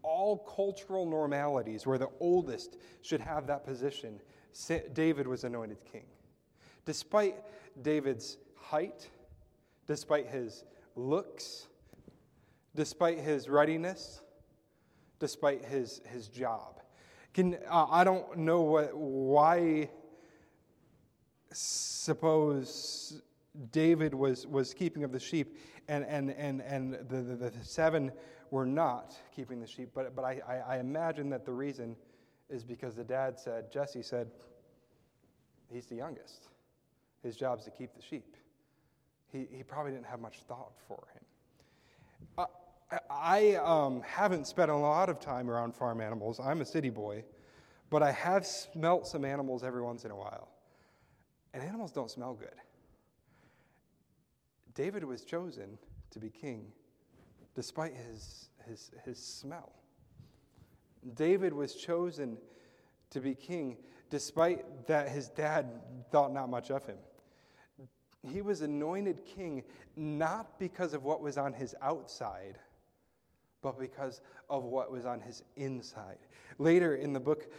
all 0.04 0.38
cultural 0.38 1.06
normalities 1.06 1.86
where 1.86 1.98
the 1.98 2.10
oldest 2.20 2.78
should 3.02 3.22
have 3.22 3.48
that 3.48 3.64
position, 3.64 4.20
David 4.94 5.28
was 5.28 5.44
anointed 5.44 5.78
king. 5.86 6.06
Despite 6.86 7.36
David's 7.82 8.38
height, 8.56 9.08
despite 9.88 10.28
his 10.28 10.66
looks, 10.96 11.68
despite 12.76 13.20
his 13.20 13.50
readiness, 13.50 14.22
despite 15.20 15.64
his, 15.64 16.02
his 16.06 16.28
job. 16.28 16.82
Can, 17.34 17.58
uh, 17.70 17.88
I 17.90 18.04
don't 18.04 18.38
know 18.38 18.62
what, 18.62 18.96
why, 18.96 19.90
suppose 21.52 23.22
David 23.72 24.14
was, 24.14 24.46
was 24.48 24.74
keeping 24.74 25.04
of 25.04 25.12
the 25.12 25.20
sheep 25.20 25.58
and, 25.88 26.06
and, 26.06 26.32
and, 26.32 26.62
and 26.62 26.94
the, 27.10 27.22
the, 27.22 27.50
the 27.50 27.52
seven 27.64 28.12
were 28.52 28.66
not 28.66 29.16
keeping 29.36 29.60
the 29.60 29.68
sheep, 29.68 29.90
but, 29.94 30.16
but 30.16 30.24
I, 30.24 30.42
I, 30.48 30.76
I 30.76 30.80
imagine 30.80 31.30
that 31.30 31.46
the 31.46 31.52
reason 31.52 31.96
is 32.50 32.64
because 32.64 32.96
the 32.96 33.04
dad 33.04 33.40
said, 33.40 33.72
Jesse 33.72 34.02
said, 34.02 34.30
he's 35.72 35.86
the 35.86 35.96
youngest. 35.96 36.48
His 37.24 37.36
job 37.36 37.60
is 37.60 37.66
to 37.66 37.72
keep 37.72 37.94
the 37.96 38.02
sheep. 38.02 38.36
He, 39.32 39.48
he 39.52 39.64
probably 39.64 39.92
didn't 39.92 40.08
have 40.08 40.20
much 40.20 40.40
thought 40.48 40.74
for 40.88 41.04
him. 41.14 41.24
Uh, 42.38 42.46
I 43.10 43.56
um, 43.56 44.02
haven't 44.02 44.48
spent 44.48 44.72
a 44.72 44.76
lot 44.76 45.10
of 45.10 45.20
time 45.20 45.50
around 45.50 45.76
farm 45.76 46.02
animals. 46.02 46.40
I'm 46.40 46.62
a 46.62 46.66
city 46.66 46.90
boy, 46.90 47.24
but 47.90 48.02
I 48.02 48.12
have 48.12 48.46
smelt 48.46 49.06
some 49.06 49.26
animals 49.26 49.64
every 49.64 49.82
once 49.82 50.06
in 50.06 50.12
a 50.12 50.16
while. 50.16 50.50
And 51.54 51.62
animals 51.62 51.92
don't 51.92 52.10
smell 52.10 52.34
good. 52.34 52.56
David 54.76 55.04
was 55.04 55.24
chosen 55.24 55.78
to 56.12 56.20
be 56.20 56.30
king 56.30 56.72
despite 57.56 57.94
his, 57.96 58.50
his, 58.68 58.92
his 59.04 59.18
smell. 59.18 59.72
David 61.16 61.54
was 61.54 61.76
chosen 61.76 62.38
to 63.10 63.20
be 63.20 63.36
king 63.36 63.78
despite 64.10 64.88
that 64.88 65.10
his 65.10 65.30
dad 65.30 65.68
thought 66.12 66.34
not 66.34 66.50
much 66.50 66.72
of 66.72 66.86
him. 66.86 66.98
He 68.28 68.42
was 68.42 68.62
anointed 68.62 69.24
king 69.26 69.64
not 69.96 70.60
because 70.60 70.94
of 70.94 71.04
what 71.04 71.22
was 71.22 71.38
on 71.38 71.54
his 71.54 71.76
outside, 71.82 72.58
but 73.62 73.80
because 73.80 74.22
of 74.50 74.64
what 74.64 74.92
was 74.92 75.06
on 75.06 75.22
his 75.22 75.44
inside. 75.56 76.18
Later 76.58 76.96
in 76.96 77.14
the 77.14 77.20
book, 77.20 77.52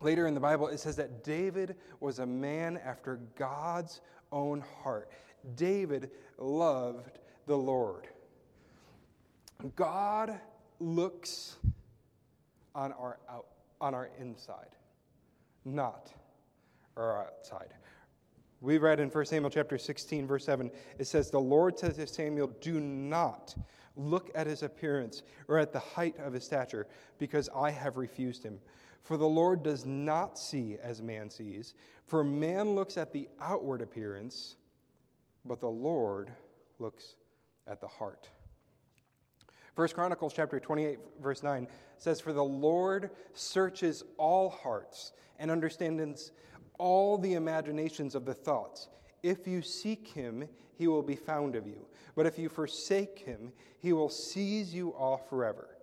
later 0.00 0.26
in 0.26 0.34
the 0.34 0.40
Bible, 0.40 0.68
it 0.68 0.78
says 0.78 0.96
that 0.96 1.24
David 1.24 1.76
was 2.00 2.18
a 2.20 2.26
man 2.26 2.78
after 2.78 3.20
God's 3.36 4.00
own 4.32 4.62
heart. 4.82 5.10
David 5.54 6.10
loved 6.38 7.18
the 7.46 7.56
Lord. 7.56 8.08
God 9.74 10.38
looks 10.80 11.56
on 12.74 12.92
our 12.92 13.18
out, 13.30 13.46
on 13.80 13.94
our 13.94 14.10
inside, 14.18 14.76
not 15.64 16.12
our 16.96 17.26
outside. 17.26 17.72
We 18.60 18.78
read 18.78 19.00
in 19.00 19.10
1 19.10 19.26
Samuel 19.26 19.50
chapter 19.50 19.78
16, 19.78 20.26
verse 20.26 20.44
7, 20.44 20.70
it 20.98 21.06
says, 21.06 21.30
The 21.30 21.40
Lord 21.40 21.78
says 21.78 21.96
to 21.96 22.06
Samuel, 22.06 22.48
Do 22.60 22.80
not 22.80 23.54
look 23.96 24.30
at 24.34 24.46
his 24.46 24.62
appearance 24.62 25.22
or 25.48 25.58
at 25.58 25.72
the 25.72 25.78
height 25.78 26.16
of 26.18 26.32
his 26.32 26.44
stature, 26.44 26.86
because 27.18 27.48
I 27.54 27.70
have 27.70 27.96
refused 27.96 28.42
him. 28.42 28.58
For 29.02 29.16
the 29.16 29.28
Lord 29.28 29.62
does 29.62 29.86
not 29.86 30.38
see 30.38 30.78
as 30.82 31.00
man 31.02 31.30
sees. 31.30 31.74
For 32.06 32.24
man 32.24 32.74
looks 32.74 32.96
at 32.96 33.12
the 33.12 33.28
outward 33.40 33.82
appearance, 33.82 34.56
but 35.46 35.60
the 35.60 35.68
Lord 35.68 36.30
looks 36.78 37.14
at 37.66 37.80
the 37.80 37.86
heart. 37.86 38.28
First 39.74 39.94
Chronicles 39.94 40.32
chapter 40.34 40.58
28 40.58 40.98
verse 41.20 41.42
9 41.42 41.68
says 41.98 42.20
for 42.20 42.32
the 42.32 42.44
Lord 42.44 43.10
searches 43.34 44.02
all 44.16 44.48
hearts 44.48 45.12
and 45.38 45.50
understands 45.50 46.32
all 46.78 47.18
the 47.18 47.34
imaginations 47.34 48.14
of 48.14 48.24
the 48.24 48.34
thoughts. 48.34 48.88
If 49.22 49.46
you 49.46 49.62
seek 49.62 50.08
him, 50.08 50.48
he 50.76 50.88
will 50.88 51.02
be 51.02 51.16
found 51.16 51.56
of 51.56 51.66
you. 51.66 51.86
But 52.14 52.26
if 52.26 52.38
you 52.38 52.48
forsake 52.48 53.18
him, 53.18 53.52
he 53.80 53.92
will 53.92 54.08
seize 54.08 54.74
you 54.74 54.90
off 54.90 55.28
forever. 55.28 55.76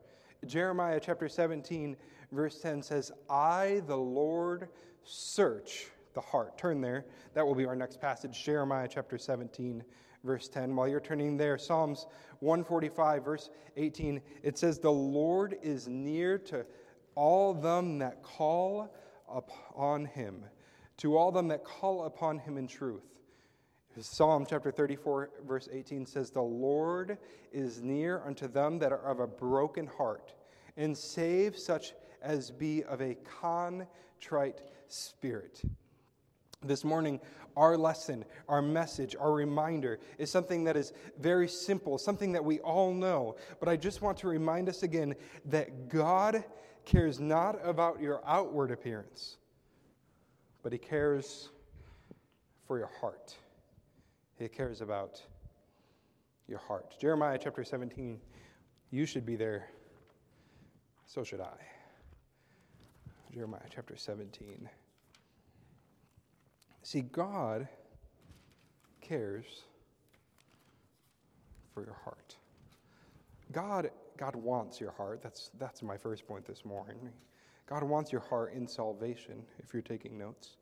Jeremiah 0.46 1.00
chapter 1.02 1.30
17 1.30 1.96
verse 2.32 2.60
10 2.60 2.82
says, 2.82 3.12
"I 3.30 3.84
the 3.86 3.98
Lord 3.98 4.70
search 5.04 5.92
the 6.14 6.22
heart." 6.22 6.58
Turn 6.58 6.82
there. 6.82 7.06
That 7.34 7.46
will 7.46 7.56
be 7.56 7.66
our 7.66 7.76
next 7.76 8.00
passage, 8.00 8.44
Jeremiah 8.44 8.88
chapter 8.90 9.18
17 9.18 9.84
verse 10.24 10.48
10. 10.48 10.76
While 10.76 10.88
you're 10.88 11.00
turning 11.00 11.38
there, 11.38 11.58
Psalms 11.58 12.08
145, 12.40 13.24
verse 13.24 13.50
18, 13.78 14.22
it 14.42 14.58
says, 14.58 14.80
The 14.80 14.92
Lord 14.92 15.58
is 15.62 15.88
near 15.88 16.38
to 16.40 16.66
all 17.16 17.54
them 17.54 18.00
that 18.00 18.24
call 18.24 18.96
upon 19.30 20.06
him, 20.06 20.46
to 20.98 21.18
all 21.18 21.32
them 21.32 21.48
that 21.50 21.64
call 21.64 22.06
upon 22.06 22.40
him 22.40 22.58
in 22.58 22.68
truth. 22.68 23.04
Psalm 24.00 24.46
chapter 24.50 24.72
34, 24.72 25.30
verse 25.46 25.70
18 25.72 26.06
says, 26.08 26.32
The 26.32 26.42
Lord 26.42 27.20
is 27.52 27.82
near 27.82 28.24
unto 28.26 28.48
them 28.48 28.80
that 28.80 28.92
are 28.92 29.06
of 29.06 29.20
a 29.20 29.28
broken 29.28 29.86
heart, 29.86 30.34
and 30.78 30.98
save 30.98 31.58
such 31.58 31.94
as 32.22 32.50
be 32.50 32.84
of 32.86 33.02
a 33.02 33.16
contrite 33.16 34.64
spirit. 34.88 35.62
This 36.64 36.84
morning, 36.84 37.20
our 37.56 37.78
lesson, 37.78 38.26
our 38.48 38.62
message, 38.62 39.16
our 39.20 39.32
reminder 39.32 40.00
is 40.18 40.32
something 40.32 40.64
that 40.64 40.76
is 40.76 40.94
very 41.20 41.48
simple, 41.48 41.98
something 41.98 42.32
that 42.32 42.44
we 42.44 42.60
all 42.60 42.94
know. 42.94 43.36
But 43.60 43.70
I 43.70 43.76
just 43.76 44.02
want 44.02 44.18
to 44.20 44.28
remind 44.28 44.70
us 44.70 44.84
again 44.84 45.16
that 45.46 45.90
God 45.90 46.44
cares 46.86 47.20
not 47.20 47.60
about 47.64 48.02
your 48.02 48.22
outward 48.26 48.72
appearance, 48.72 49.38
but 50.64 50.72
He 50.72 50.78
cares 50.78 51.50
for 52.68 52.78
your 52.78 52.92
heart. 53.00 53.36
He 54.40 54.48
cares 54.48 54.82
about 54.82 55.22
your 56.48 56.60
heart. 56.60 56.96
Jeremiah 57.00 57.40
chapter 57.42 57.64
17, 57.64 58.20
you 58.92 59.06
should 59.06 59.26
be 59.26 59.36
there. 59.36 59.70
So 61.06 61.24
should 61.24 61.42
I. 61.42 61.56
Jeremiah 63.34 63.62
chapter 63.74 63.96
17. 63.96 64.70
See, 66.84 67.02
God 67.02 67.68
cares 69.00 69.46
for 71.74 71.84
your 71.84 71.96
heart. 72.04 72.36
God, 73.54 73.90
God 74.18 74.36
wants 74.36 74.82
your 74.82 74.92
heart. 74.92 75.22
That's, 75.24 75.50
that's 75.58 75.82
my 75.82 75.98
first 75.98 76.28
point 76.28 76.46
this 76.46 76.66
morning. 76.66 77.10
God 77.68 77.84
wants 77.84 78.12
your 78.12 78.22
heart 78.22 78.54
in 78.54 78.68
salvation, 78.68 79.44
if 79.60 79.74
you're 79.74 79.82
taking 79.82 80.18
notes. 80.18 80.58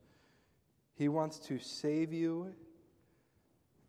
He 0.94 1.10
wants 1.10 1.40
to 1.40 1.58
save 1.58 2.14
you 2.14 2.54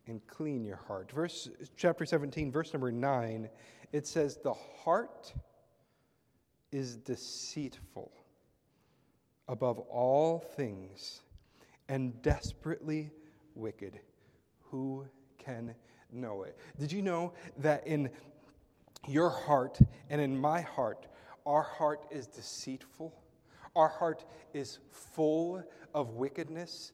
and 0.07 0.25
clean 0.25 0.65
your 0.65 0.79
heart. 0.87 1.11
Verse 1.11 1.49
chapter 1.77 2.03
17, 2.03 2.51
verse 2.51 2.73
number 2.73 2.91
9, 2.91 3.47
it 3.91 4.07
says, 4.07 4.39
The 4.43 4.55
heart 4.83 5.31
is 6.71 6.95
deceitful 6.97 8.11
above 9.47 9.77
all 9.77 10.39
things 10.39 11.21
and 11.89 12.21
desperately 12.21 13.11
wicked. 13.55 13.99
Who 14.61 15.05
can 15.37 15.75
know 16.11 16.43
it? 16.43 16.57
Did 16.79 16.91
you 16.91 17.01
know 17.01 17.33
that 17.57 17.85
in 17.85 18.09
your 19.07 19.29
heart 19.29 19.79
and 20.09 20.21
in 20.21 20.39
my 20.39 20.61
heart, 20.61 21.07
our 21.45 21.63
heart 21.63 22.05
is 22.11 22.27
deceitful? 22.27 23.13
Our 23.75 23.89
heart 23.89 24.25
is 24.53 24.79
full 24.91 25.63
of 25.93 26.11
wickedness. 26.11 26.91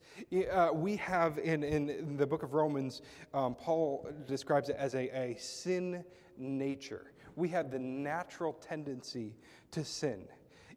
Uh, 0.51 0.69
we 0.73 0.95
have 0.97 1.37
in, 1.39 1.63
in, 1.63 2.17
the 2.17 2.25
book 2.25 2.43
of 2.43 2.53
Romans, 2.53 3.01
um, 3.33 3.55
Paul 3.55 4.09
describes 4.27 4.69
it 4.69 4.75
as 4.77 4.95
a, 4.95 5.09
a 5.17 5.35
sin 5.37 6.03
nature. 6.37 7.13
We 7.35 7.49
have 7.49 7.71
the 7.71 7.79
natural 7.79 8.53
tendency 8.53 9.35
to 9.71 9.83
sin. 9.83 10.25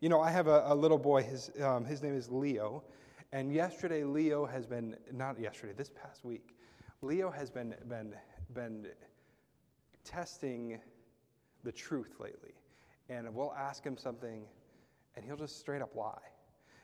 You 0.00 0.08
know, 0.08 0.20
I 0.20 0.30
have 0.30 0.48
a, 0.48 0.64
a 0.66 0.74
little 0.74 0.98
boy, 0.98 1.22
his, 1.22 1.50
um, 1.62 1.84
his 1.84 2.02
name 2.02 2.16
is 2.16 2.28
Leo. 2.28 2.82
And 3.32 3.50
yesterday, 3.50 4.04
Leo 4.04 4.44
has 4.44 4.66
been, 4.66 4.94
not 5.10 5.40
yesterday, 5.40 5.72
this 5.72 5.90
past 5.90 6.22
week, 6.22 6.54
Leo 7.00 7.30
has 7.30 7.50
been, 7.50 7.74
been, 7.88 8.14
been 8.52 8.86
testing 10.04 10.78
the 11.64 11.72
truth 11.72 12.16
lately. 12.20 12.52
And 13.08 13.34
we'll 13.34 13.54
ask 13.54 13.82
him 13.82 13.96
something, 13.96 14.44
and 15.16 15.24
he'll 15.24 15.36
just 15.36 15.58
straight 15.58 15.80
up 15.80 15.96
lie. 15.96 16.18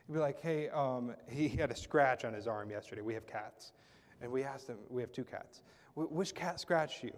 He'll 0.07 0.15
be 0.15 0.19
like, 0.19 0.41
hey, 0.41 0.69
um, 0.69 1.15
he 1.29 1.49
had 1.49 1.69
a 1.69 1.75
scratch 1.75 2.25
on 2.25 2.33
his 2.33 2.47
arm 2.47 2.71
yesterday. 2.71 3.01
We 3.01 3.13
have 3.13 3.27
cats. 3.27 3.73
And 4.19 4.31
we 4.31 4.43
asked 4.43 4.67
him, 4.67 4.77
we 4.89 5.01
have 5.01 5.11
two 5.11 5.23
cats. 5.23 5.61
Which 5.95 6.33
cat 6.33 6.59
scratched 6.59 7.03
you? 7.03 7.13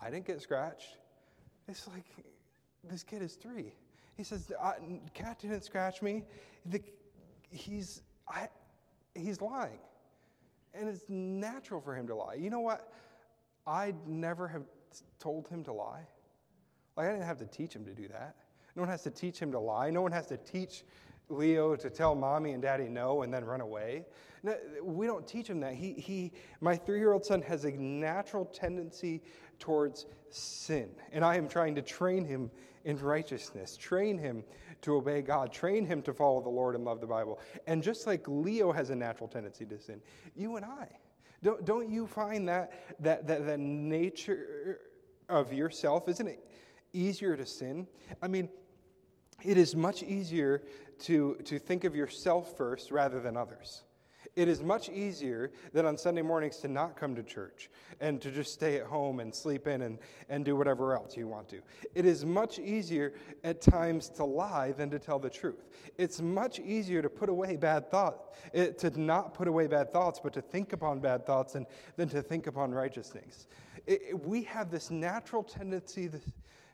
I 0.00 0.10
didn't 0.10 0.26
get 0.26 0.42
scratched. 0.42 0.98
It's 1.68 1.88
like, 1.88 2.04
this 2.84 3.02
kid 3.02 3.22
is 3.22 3.36
three. 3.36 3.72
He 4.16 4.24
says, 4.24 4.52
cat 5.14 5.38
didn't 5.40 5.64
scratch 5.64 6.02
me. 6.02 6.24
The, 6.66 6.82
he's, 7.54 8.02
I, 8.28 8.48
he's 9.14 9.40
lying. 9.40 9.78
And 10.74 10.88
it's 10.88 11.04
natural 11.08 11.80
for 11.80 11.94
him 11.94 12.06
to 12.08 12.14
lie. 12.14 12.34
You 12.34 12.50
know 12.50 12.60
what? 12.60 12.92
I'd 13.66 14.06
never 14.06 14.48
have 14.48 14.64
told 15.18 15.48
him 15.48 15.62
to 15.64 15.72
lie. 15.72 16.06
Like, 16.96 17.06
I 17.06 17.10
didn't 17.12 17.26
have 17.26 17.38
to 17.38 17.46
teach 17.46 17.74
him 17.74 17.84
to 17.84 17.94
do 17.94 18.08
that. 18.08 18.36
No 18.76 18.82
one 18.82 18.90
has 18.90 19.02
to 19.02 19.10
teach 19.10 19.38
him 19.38 19.52
to 19.52 19.58
lie. 19.58 19.90
No 19.90 20.02
one 20.02 20.12
has 20.12 20.26
to 20.26 20.36
teach 20.36 20.84
Leo 21.28 21.74
to 21.76 21.90
tell 21.90 22.14
mommy 22.14 22.52
and 22.52 22.62
daddy 22.62 22.88
no 22.88 23.22
and 23.22 23.32
then 23.32 23.44
run 23.44 23.60
away. 23.60 24.04
No, 24.42 24.56
we 24.82 25.06
don't 25.06 25.26
teach 25.26 25.48
him 25.48 25.60
that. 25.60 25.74
He, 25.74 25.94
he, 25.94 26.32
my 26.60 26.76
three 26.76 26.98
year 26.98 27.12
old 27.12 27.24
son 27.24 27.40
has 27.42 27.64
a 27.64 27.70
natural 27.70 28.44
tendency 28.44 29.22
towards 29.58 30.06
sin. 30.30 30.90
And 31.12 31.24
I 31.24 31.36
am 31.36 31.48
trying 31.48 31.74
to 31.76 31.82
train 31.82 32.24
him 32.24 32.50
in 32.84 32.98
righteousness, 32.98 33.76
train 33.76 34.18
him 34.18 34.44
to 34.82 34.96
obey 34.96 35.22
God, 35.22 35.50
train 35.50 35.86
him 35.86 36.02
to 36.02 36.12
follow 36.12 36.42
the 36.42 36.50
Lord 36.50 36.74
and 36.74 36.84
love 36.84 37.00
the 37.00 37.06
Bible. 37.06 37.40
And 37.66 37.82
just 37.82 38.06
like 38.06 38.28
Leo 38.28 38.70
has 38.72 38.90
a 38.90 38.94
natural 38.94 39.28
tendency 39.28 39.64
to 39.64 39.80
sin, 39.80 40.02
you 40.36 40.56
and 40.56 40.64
I, 40.64 40.88
don't, 41.42 41.64
don't 41.64 41.88
you 41.88 42.06
find 42.06 42.46
that, 42.48 42.72
that, 43.00 43.26
that 43.26 43.46
the 43.46 43.56
nature 43.56 44.80
of 45.28 45.52
yourself, 45.52 46.08
isn't 46.08 46.26
it 46.26 46.46
easier 46.92 47.36
to 47.36 47.46
sin? 47.46 47.86
I 48.20 48.28
mean, 48.28 48.50
it 49.44 49.56
is 49.58 49.76
much 49.76 50.02
easier 50.02 50.62
to, 51.00 51.36
to 51.44 51.58
think 51.58 51.84
of 51.84 51.94
yourself 51.94 52.56
first 52.56 52.90
rather 52.90 53.20
than 53.20 53.36
others. 53.36 53.84
It 54.36 54.48
is 54.48 54.62
much 54.62 54.88
easier 54.88 55.52
than 55.72 55.86
on 55.86 55.96
Sunday 55.96 56.22
mornings 56.22 56.56
to 56.58 56.68
not 56.68 56.96
come 56.96 57.14
to 57.14 57.22
church 57.22 57.70
and 58.00 58.20
to 58.20 58.30
just 58.30 58.52
stay 58.52 58.76
at 58.76 58.86
home 58.86 59.20
and 59.20 59.32
sleep 59.32 59.68
in 59.68 59.82
and, 59.82 59.98
and 60.28 60.44
do 60.44 60.56
whatever 60.56 60.94
else 60.94 61.16
you 61.16 61.28
want 61.28 61.48
to. 61.50 61.60
It 61.94 62.04
is 62.04 62.24
much 62.24 62.58
easier 62.58 63.14
at 63.44 63.60
times 63.60 64.08
to 64.10 64.24
lie 64.24 64.72
than 64.72 64.90
to 64.90 64.98
tell 64.98 65.20
the 65.20 65.30
truth. 65.30 65.68
It's 65.98 66.20
much 66.20 66.58
easier 66.58 67.00
to 67.00 67.08
put 67.08 67.28
away 67.28 67.56
bad 67.56 67.90
thoughts, 67.90 68.36
eh, 68.54 68.70
to 68.70 69.00
not 69.00 69.34
put 69.34 69.46
away 69.46 69.68
bad 69.68 69.92
thoughts, 69.92 70.18
but 70.22 70.32
to 70.32 70.42
think 70.42 70.72
upon 70.72 70.98
bad 70.98 71.24
thoughts 71.26 71.54
and, 71.54 71.66
than 71.96 72.08
to 72.08 72.20
think 72.20 72.48
upon 72.48 72.72
righteousness. 72.72 73.46
It, 73.86 74.02
it, 74.10 74.26
we 74.26 74.42
have 74.44 74.70
this 74.70 74.90
natural 74.90 75.44
tendency 75.44 76.08
to, 76.08 76.20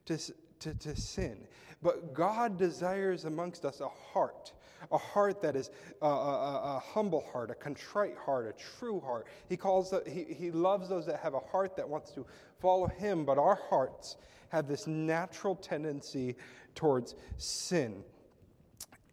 to, 0.06 0.32
to, 0.60 0.74
to 0.74 0.96
sin, 0.96 1.46
but 1.82 2.12
God 2.14 2.58
desires 2.58 3.24
amongst 3.24 3.64
us 3.64 3.80
a 3.80 3.88
heart 3.88 4.52
a 4.90 4.98
heart 4.98 5.42
that 5.42 5.56
is 5.56 5.70
a, 6.02 6.06
a, 6.06 6.76
a, 6.76 6.82
humble 6.82 7.24
heart, 7.32 7.50
a 7.50 7.54
contrite 7.54 8.16
heart, 8.16 8.46
a 8.46 8.78
true 8.78 9.00
heart. 9.00 9.26
He 9.48 9.56
calls 9.56 9.90
the, 9.90 10.02
he, 10.06 10.32
he 10.32 10.50
loves 10.50 10.88
those 10.88 11.06
that 11.06 11.20
have 11.20 11.34
a 11.34 11.40
heart 11.40 11.76
that 11.76 11.88
wants 11.88 12.10
to 12.12 12.26
follow 12.58 12.86
him, 12.86 13.24
but 13.24 13.38
our 13.38 13.58
hearts 13.68 14.16
have 14.48 14.66
this 14.66 14.86
natural 14.86 15.54
tendency 15.54 16.36
towards 16.74 17.14
sin. 17.36 18.02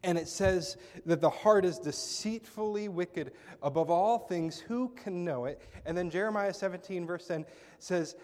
And 0.04 0.18
it 0.18 0.28
says 0.28 0.78
that 1.06 1.22
the 1.22 1.30
heart 1.30 1.66
is 1.66 1.80
deceitfully 1.80 2.88
wicked 2.88 3.34
above 3.62 3.90
all 3.90 4.20
things. 4.20 4.60
Who 4.60 4.90
can 4.90 5.26
know 5.26 5.46
it? 5.46 5.62
And 5.86 5.98
then 5.98 6.10
Jeremiah 6.10 6.54
17, 6.54 7.06
verse 7.06 7.28
10 7.28 7.46
says, 7.80 8.16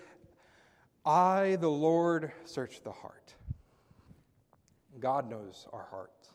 I, 1.06 1.58
the 1.60 1.70
Lord, 1.70 2.32
search 2.46 2.82
the 2.84 2.92
heart. 2.92 3.34
God 5.00 5.30
knows 5.30 5.68
our 5.74 5.88
hearts. 5.90 6.30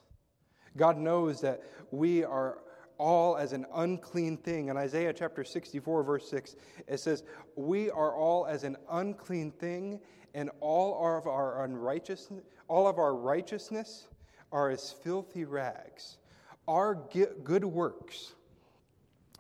God 0.77 0.97
knows 0.97 1.41
that 1.41 1.63
we 1.91 2.25
are 2.25 2.59
all 2.99 3.37
as 3.37 3.53
an 3.53 3.65
unclean 3.75 4.37
thing. 4.37 4.69
In 4.69 4.77
Isaiah 4.77 5.13
chapter 5.13 5.45
64, 5.45 6.03
verse 6.03 6.29
6, 6.29 6.57
it 6.87 6.99
says, 6.99 7.23
We 7.57 7.91
are 7.91 8.15
all 8.15 8.47
as 8.47 8.65
an 8.65 8.77
unclean 8.91 9.53
thing, 9.53 10.01
and 10.35 10.51
all 10.61 11.17
of 11.17 11.27
our 11.27 11.65
unrighteousness, 11.65 12.45
all 12.67 12.87
of 12.87 12.99
our 12.99 13.15
righteousness 13.15 14.09
are 14.53 14.71
as 14.71 14.93
filthy 14.93 15.45
rags. 15.45 16.19
Our 16.67 16.95
good 16.95 17.65
works 17.65 18.35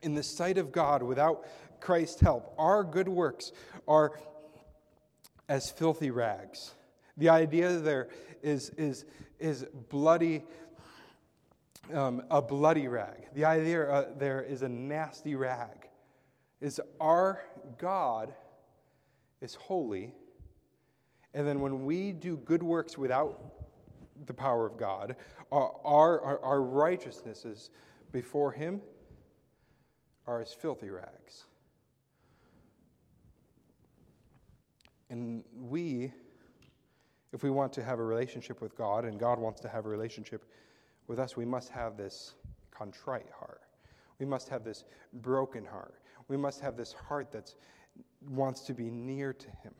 in 0.03 0.15
the 0.15 0.23
sight 0.23 0.59
of 0.59 0.73
God 0.73 1.03
without 1.03 1.45
Christ's 1.81 2.21
help, 2.21 2.55
our 2.59 2.83
good 2.83 3.09
works 3.09 3.53
are 3.87 4.19
as 5.49 5.71
filthy 5.71 6.11
rags. 6.11 6.75
The 7.19 7.29
idea 7.29 7.79
there 7.79 8.09
is, 8.43 8.71
is, 8.71 9.05
is 9.39 9.67
bloody 9.91 10.45
um, 11.93 12.23
a 12.31 12.41
bloody 12.41 12.89
rag. 12.89 13.29
The 13.35 13.45
idea 13.45 13.91
uh, 13.91 14.05
there 14.17 14.43
is 14.43 14.63
a 14.63 14.69
nasty 14.69 15.35
rag. 15.35 15.89
Is 16.61 16.81
our 17.01 17.43
God 17.79 18.35
is 19.41 19.55
holy, 19.55 20.13
and 21.35 21.47
then 21.47 21.61
when 21.61 21.85
we 21.85 22.13
do 22.13 22.37
good 22.37 22.63
works 22.63 22.99
without 22.99 23.41
the 24.27 24.35
power 24.35 24.67
of 24.67 24.77
God, 24.77 25.15
our, 25.53 25.73
our, 25.85 26.41
our 26.41 26.63
righteousnesses 26.63 27.71
before 28.11 28.51
Him 28.51 28.81
are 30.27 30.41
as 30.41 30.53
filthy 30.53 30.91
rags. 30.91 31.45
And 35.11 35.45
we, 35.57 36.13
if 37.33 37.43
we 37.43 37.51
want 37.51 37.73
to 37.75 37.85
have 37.85 37.99
a 37.99 38.05
relationship 38.05 38.61
with 38.61 38.77
God, 38.77 39.05
and 39.05 39.19
God 39.19 39.39
wants 39.39 39.61
to 39.61 39.69
have 39.69 39.87
a 39.87 39.89
relationship 39.89 40.45
with 41.07 41.19
us, 41.19 41.37
we 41.37 41.45
must 41.45 41.71
have 41.71 41.97
this 41.97 42.35
contrite 42.71 43.31
heart. 43.39 43.63
We 44.19 44.27
must 44.27 44.49
have 44.49 44.65
this 44.65 44.85
broken 45.13 45.65
heart. 45.65 45.95
We 46.29 46.37
must 46.37 46.61
have 46.61 46.77
this 46.77 46.93
heart 46.93 47.31
that 47.33 47.55
wants 48.29 48.63
to 48.63 48.75
be 48.75 48.91
near 48.91 49.33
to 49.33 49.47
Him. 49.63 49.75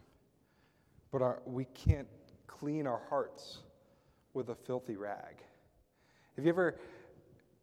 But 1.11 1.23
our, 1.23 1.43
we 1.47 1.65
can't 1.67 2.09
clean 2.47 2.87
our 2.87 3.01
hearts 3.09 3.59
with 4.35 4.51
a 4.51 4.55
filthy 4.55 4.97
rag. 4.97 5.37
Have 6.37 6.45
you 6.45 6.51
ever 6.51 6.79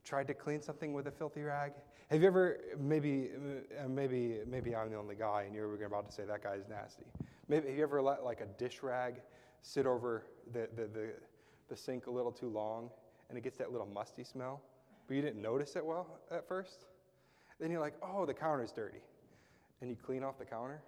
tried 0.04 0.28
to 0.28 0.34
clean 0.34 0.62
something 0.62 0.94
with 0.94 1.08
a 1.08 1.12
filthy 1.12 1.42
rag? 1.42 1.74
Have 2.10 2.22
you 2.22 2.28
ever, 2.28 2.60
maybe, 2.80 3.30
uh, 3.84 3.88
maybe, 3.88 4.40
maybe 4.48 4.76
I'm 4.76 4.92
the 4.92 4.98
only 4.98 5.16
guy 5.16 5.44
and 5.44 5.56
you're 5.56 5.84
about 5.86 6.06
to 6.08 6.12
say 6.12 6.24
that 6.26 6.44
guy's 6.44 6.68
nasty. 6.70 7.06
Maybe, 7.48 7.68
have 7.68 7.78
you 7.78 7.84
ever 7.84 8.02
let 8.02 8.24
like 8.24 8.42
a 8.42 8.46
dish 8.46 8.84
rag 8.84 9.16
sit 9.62 9.86
over 9.86 10.26
the, 10.54 10.68
the, 10.76 10.88
the, 10.88 11.14
the 11.70 11.76
sink 11.76 12.08
a 12.08 12.12
little 12.12 12.32
too 12.32 12.50
long 12.50 12.90
and 13.30 13.38
it 13.38 13.44
gets 13.44 13.58
that 13.58 13.72
little 13.72 13.88
musty 13.88 14.24
smell, 14.24 14.62
but 15.08 15.16
you 15.16 15.22
didn't 15.22 15.42
notice 15.42 15.76
it 15.76 15.86
well 15.86 16.20
at 16.32 16.48
first? 16.48 16.86
Then 17.60 17.72
you're 17.72 17.82
like, 17.82 17.96
oh, 18.04 18.26
the 18.26 18.34
counter's 18.34 18.72
dirty. 18.72 19.00
And 19.82 19.90
you 19.90 19.96
clean 19.96 20.24
off 20.24 20.38
the 20.38 20.46
counter. 20.46 20.82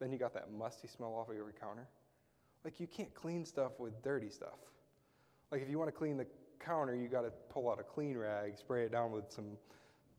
Then 0.00 0.12
you 0.12 0.18
got 0.18 0.34
that 0.34 0.52
musty 0.52 0.88
smell 0.88 1.14
off 1.14 1.28
of 1.28 1.34
your 1.34 1.52
counter. 1.60 1.86
Like, 2.64 2.80
you 2.80 2.86
can't 2.86 3.12
clean 3.14 3.44
stuff 3.44 3.72
with 3.78 4.02
dirty 4.02 4.30
stuff. 4.30 4.58
Like, 5.50 5.62
if 5.62 5.70
you 5.70 5.78
want 5.78 5.88
to 5.88 5.96
clean 5.96 6.16
the 6.16 6.26
counter, 6.58 6.94
you 6.94 7.08
got 7.08 7.22
to 7.22 7.30
pull 7.50 7.70
out 7.70 7.80
a 7.80 7.82
clean 7.82 8.16
rag, 8.16 8.58
spray 8.58 8.84
it 8.84 8.92
down 8.92 9.12
with 9.12 9.30
some 9.30 9.56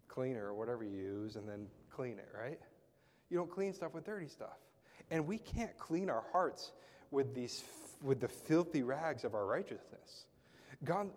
cleaner 0.07 0.47
or 0.47 0.53
whatever 0.53 0.83
you 0.83 0.97
use, 0.97 1.35
and 1.35 1.47
then 1.47 1.67
clean 1.89 2.17
it, 2.17 2.29
right? 2.37 2.59
You 3.29 3.37
don't 3.37 3.51
clean 3.51 3.73
stuff 3.73 3.93
with 3.93 4.05
dirty 4.05 4.27
stuff. 4.27 4.57
And 5.11 5.25
we 5.27 5.37
can't 5.37 5.77
clean 5.77 6.09
our 6.09 6.23
hearts 6.31 6.71
with, 7.11 7.33
these, 7.33 7.63
with 8.01 8.19
the 8.19 8.27
filthy 8.27 8.83
rags 8.83 9.23
of 9.23 9.33
our 9.33 9.45
righteousness. 9.45 10.25
God, 10.83 11.09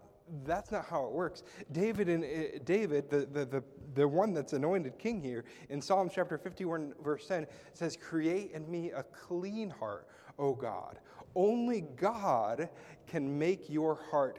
that's 0.45 0.71
not 0.73 0.87
how 0.87 1.05
it 1.05 1.13
works. 1.13 1.43
David 1.73 2.09
and 2.09 2.25
uh, 2.25 2.59
David, 2.65 3.11
the, 3.11 3.27
the, 3.27 3.45
the, 3.45 3.65
the 3.95 4.09
one 4.09 4.33
that's 4.33 4.53
anointed 4.53 4.99
king 4.99 5.21
here, 5.21 5.45
in 5.69 5.81
Psalm 5.81 6.11
chapter 6.13 6.39
51, 6.39 6.95
verse 7.03 7.27
10, 7.27 7.47
says, 7.75 7.97
Create 7.97 8.53
in 8.53 8.71
me 8.71 8.91
a 8.91 9.03
clean 9.03 9.71
heart, 9.71 10.07
O 10.39 10.55
God. 10.55 10.99
Only 11.35 11.83
God 11.97 12.69
can 13.07 13.39
make 13.39 13.71
your 13.71 13.99
heart 14.11 14.39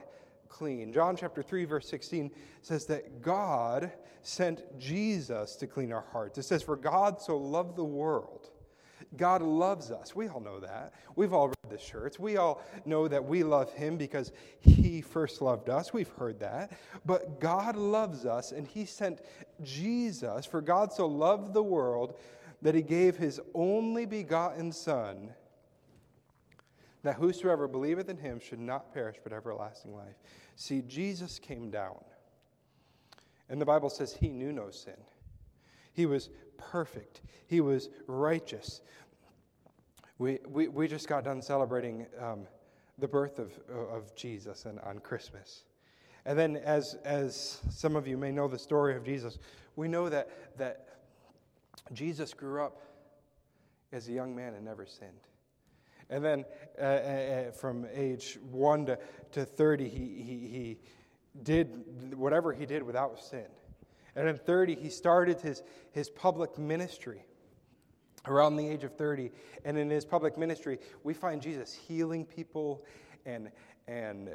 clean. 0.50 0.94
John 0.94 1.16
chapter 1.16 1.42
3, 1.42 1.66
verse 1.66 1.90
16 1.90 2.32
says 2.62 2.86
that 2.86 3.22
God 3.22 3.92
sent 4.22 4.80
Jesus 4.80 5.56
to 5.58 5.68
clean 5.68 5.92
our 5.92 6.06
hearts. 6.12 6.38
It 6.38 6.44
says, 6.44 6.64
For 6.64 6.76
God 6.76 7.20
so 7.20 7.38
loved 7.38 7.76
the 7.76 7.84
world 7.84 8.50
God 9.18 9.42
loves 9.42 9.92
us. 9.92 10.16
We 10.16 10.28
all 10.28 10.40
know 10.40 10.60
that. 10.60 10.94
We've 11.16 11.34
all 11.34 11.48
read 11.48 11.70
the 11.70 11.78
shirts. 11.78 12.20
We 12.20 12.38
all 12.38 12.62
know 12.86 13.08
that 13.08 13.24
we 13.24 13.44
love 13.44 13.72
Him 13.74 13.98
because 13.98 14.32
He 14.60 15.02
first 15.02 15.42
loved 15.42 15.70
us. 15.70 15.94
We've 15.94 16.10
heard 16.10 16.40
that. 16.40 16.72
But 17.06 17.40
God 17.40 17.76
loves 17.76 18.26
us, 18.26 18.52
and 18.52 18.68
He 18.68 18.86
sent 18.86 19.22
Jesus, 19.62 20.46
for 20.46 20.62
God 20.62 20.92
so 20.92 21.06
loved 21.06 21.54
the 21.54 21.64
world 21.64 22.18
that 22.62 22.76
He 22.76 22.82
gave 22.82 23.18
His 23.18 23.40
only 23.54 24.06
begotten 24.06 24.72
Son, 24.72 25.30
that 27.04 27.16
whosoever 27.16 27.68
believeth 27.68 28.10
in 28.10 28.18
Him 28.18 28.40
should 28.40 28.60
not 28.60 28.94
perish 28.94 29.18
but 29.24 29.34
everlasting 29.34 29.96
life. 29.96 30.16
See, 30.56 30.82
Jesus 30.82 31.40
came 31.40 31.70
down, 31.70 32.04
and 33.50 33.60
the 33.60 33.66
Bible 33.66 33.90
says 33.90 34.14
He 34.14 34.30
knew 34.30 34.52
no 34.52 34.70
sin. 34.70 34.94
He 35.94 36.06
was 36.06 36.30
perfect. 36.58 37.22
He 37.48 37.62
was 37.62 37.90
righteous. 38.08 38.82
We, 40.18 40.40
we, 40.48 40.68
we 40.68 40.88
just 40.88 41.08
got 41.08 41.24
done 41.24 41.42
celebrating 41.42 42.06
um, 42.22 42.42
the 43.00 43.08
birth 43.08 43.40
of, 43.40 43.52
of 43.70 44.16
Jesus 44.16 44.66
and, 44.66 44.80
on 44.82 45.00
Christmas. 45.00 45.64
And 46.26 46.38
then, 46.38 46.58
as, 46.58 46.96
as 47.04 47.60
some 47.70 47.96
of 47.96 48.08
you 48.08 48.18
may 48.18 48.32
know 48.32 48.48
the 48.48 48.60
story 48.60 48.96
of 48.96 49.04
Jesus, 49.04 49.40
we 49.76 49.88
know 49.88 50.08
that, 50.10 50.58
that 50.58 50.88
Jesus 51.92 52.34
grew 52.34 52.64
up 52.64 52.82
as 53.92 54.08
a 54.08 54.12
young 54.12 54.36
man 54.36 54.54
and 54.54 54.64
never 54.64 54.86
sinned. 54.86 55.12
And 56.10 56.24
then, 56.24 56.46
uh, 56.80 56.84
uh, 56.84 56.86
uh 56.86 57.52
from 57.52 57.88
age 57.94 58.38
1 58.52 58.86
to, 58.86 59.00
to 59.32 59.46
30, 59.46 59.90
he, 59.90 59.98
he, 59.98 60.48
he 60.48 60.78
did 61.42 62.16
whatever 62.16 62.54
he 62.54 62.66
did 62.66 62.84
without 62.84 63.20
sin. 63.20 63.48
And 64.16 64.28
at 64.28 64.46
30, 64.46 64.76
he 64.76 64.90
started 64.90 65.42
his, 65.42 65.64
his 65.92 66.10
public 66.10 66.58
ministry 66.58 67.26
around 68.28 68.56
the 68.56 68.68
age 68.68 68.84
of 68.84 68.96
30. 68.96 69.32
And 69.66 69.78
in 69.78 69.90
his 69.90 70.06
public 70.06 70.38
ministry, 70.38 70.80
we 71.04 71.14
find 71.14 71.42
Jesus 71.42 71.74
healing 71.74 72.26
people 72.26 72.86
and, 73.26 73.52
and 73.88 74.30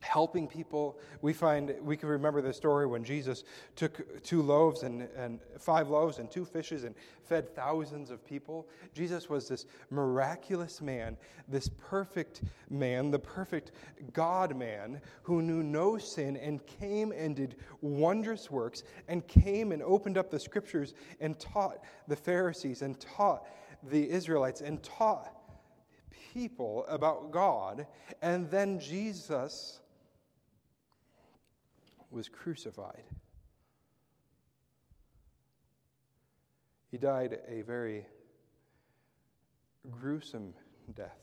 helping 0.00 0.48
people. 0.48 0.98
We 1.22 1.32
find, 1.32 1.74
we 1.82 1.96
can 1.96 2.08
remember 2.08 2.40
the 2.42 2.52
story 2.52 2.86
when 2.86 3.04
Jesus 3.04 3.44
took 3.76 4.22
two 4.22 4.42
loaves 4.42 4.82
and, 4.82 5.02
and 5.16 5.40
five 5.58 5.88
loaves 5.88 6.18
and 6.18 6.30
two 6.30 6.44
fishes 6.44 6.84
and 6.84 6.94
fed 7.24 7.54
thousands 7.54 8.10
of 8.10 8.24
people. 8.24 8.68
Jesus 8.94 9.28
was 9.28 9.48
this 9.48 9.66
miraculous 9.90 10.80
man, 10.80 11.16
this 11.48 11.68
perfect 11.68 12.42
man, 12.70 13.10
the 13.10 13.18
perfect 13.18 13.72
God 14.12 14.56
man 14.56 15.00
who 15.22 15.42
knew 15.42 15.62
no 15.62 15.98
sin 15.98 16.36
and 16.36 16.64
came 16.66 17.12
and 17.12 17.36
did 17.36 17.56
wondrous 17.80 18.50
works 18.50 18.82
and 19.08 19.26
came 19.28 19.72
and 19.72 19.82
opened 19.82 20.18
up 20.18 20.30
the 20.30 20.40
scriptures 20.40 20.94
and 21.20 21.38
taught 21.38 21.84
the 22.08 22.16
Pharisees 22.16 22.82
and 22.82 22.98
taught 22.98 23.46
the 23.90 24.10
Israelites 24.10 24.60
and 24.60 24.82
taught 24.82 25.36
people 26.32 26.84
about 26.88 27.30
God. 27.30 27.86
And 28.22 28.50
then 28.50 28.78
Jesus 28.78 29.79
was 32.10 32.28
crucified. 32.28 33.04
He 36.90 36.98
died 36.98 37.38
a 37.48 37.62
very 37.62 38.04
gruesome 39.90 40.54
death. 40.94 41.18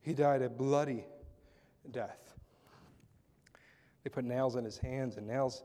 He 0.00 0.14
died 0.14 0.42
a 0.42 0.48
bloody 0.48 1.04
death. 1.90 2.34
They 4.04 4.10
put 4.10 4.24
nails 4.24 4.56
in 4.56 4.64
his 4.64 4.78
hands 4.78 5.16
and 5.16 5.26
nails 5.26 5.62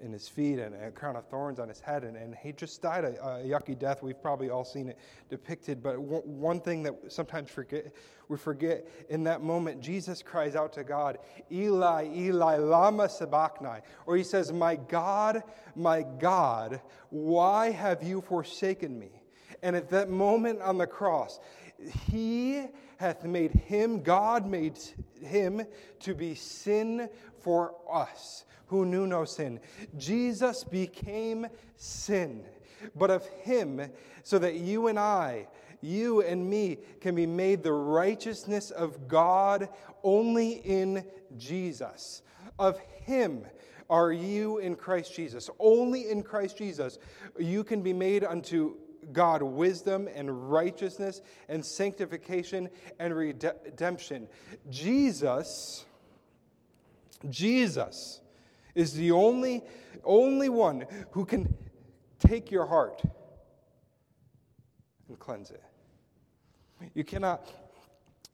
in 0.00 0.12
his 0.12 0.28
feet 0.28 0.58
and 0.58 0.74
a 0.74 0.90
crown 0.90 1.16
of 1.16 1.26
thorns 1.28 1.58
on 1.58 1.68
his 1.68 1.80
head, 1.80 2.02
and, 2.04 2.16
and 2.16 2.34
he 2.34 2.52
just 2.52 2.82
died 2.82 3.04
a, 3.04 3.14
a 3.22 3.44
yucky 3.44 3.78
death. 3.78 4.02
We've 4.02 4.20
probably 4.20 4.50
all 4.50 4.64
seen 4.64 4.88
it 4.88 4.98
depicted, 5.30 5.82
but 5.82 5.98
one 5.98 6.60
thing 6.60 6.82
that 6.82 6.94
sometimes 7.08 7.50
forget, 7.50 7.92
we 8.28 8.36
forget 8.36 8.88
in 9.08 9.24
that 9.24 9.42
moment, 9.42 9.80
Jesus 9.80 10.22
cries 10.22 10.56
out 10.56 10.72
to 10.74 10.84
God, 10.84 11.18
Eli, 11.50 12.08
Eli, 12.12 12.56
Lama 12.56 13.08
Sabachthani, 13.08 13.80
or 14.06 14.16
he 14.16 14.24
says, 14.24 14.52
My 14.52 14.76
God, 14.76 15.42
my 15.76 16.02
God, 16.02 16.80
why 17.10 17.70
have 17.70 18.02
you 18.02 18.20
forsaken 18.20 18.98
me? 18.98 19.22
And 19.62 19.76
at 19.76 19.88
that 19.90 20.10
moment 20.10 20.60
on 20.60 20.76
the 20.76 20.86
cross, 20.86 21.38
he 22.10 22.66
hath 22.98 23.24
made 23.24 23.52
him, 23.52 24.02
God 24.02 24.46
made 24.46 24.78
him 25.20 25.62
to 26.00 26.14
be 26.14 26.34
sin 26.34 27.08
for 27.40 27.74
us 27.90 28.44
who 28.66 28.84
knew 28.84 29.06
no 29.06 29.24
sin. 29.24 29.60
Jesus 29.96 30.64
became 30.64 31.46
sin, 31.76 32.44
but 32.96 33.10
of 33.10 33.26
him, 33.42 33.80
so 34.22 34.38
that 34.38 34.54
you 34.54 34.88
and 34.88 34.98
I, 34.98 35.46
you 35.80 36.22
and 36.22 36.48
me, 36.48 36.78
can 37.00 37.14
be 37.14 37.26
made 37.26 37.62
the 37.62 37.72
righteousness 37.72 38.70
of 38.70 39.06
God 39.06 39.68
only 40.02 40.52
in 40.52 41.04
Jesus. 41.36 42.22
Of 42.58 42.78
him 42.78 43.44
are 43.90 44.12
you 44.12 44.58
in 44.58 44.76
Christ 44.76 45.14
Jesus. 45.14 45.50
Only 45.58 46.08
in 46.10 46.22
Christ 46.22 46.56
Jesus 46.56 46.98
you 47.38 47.64
can 47.64 47.82
be 47.82 47.92
made 47.92 48.24
unto 48.24 48.76
God 49.12 49.42
wisdom 49.42 50.08
and 50.12 50.50
righteousness 50.50 51.20
and 51.48 51.64
sanctification 51.64 52.68
and 52.98 53.14
redemption. 53.14 54.28
Jesus, 54.70 55.84
Jesus 57.28 58.20
is 58.74 58.94
the 58.94 59.12
only, 59.12 59.62
only 60.04 60.48
one 60.48 60.86
who 61.12 61.24
can 61.24 61.54
take 62.18 62.50
your 62.50 62.66
heart 62.66 63.02
and 65.08 65.18
cleanse 65.18 65.50
it. 65.50 65.62
You 66.94 67.04
cannot 67.04 67.48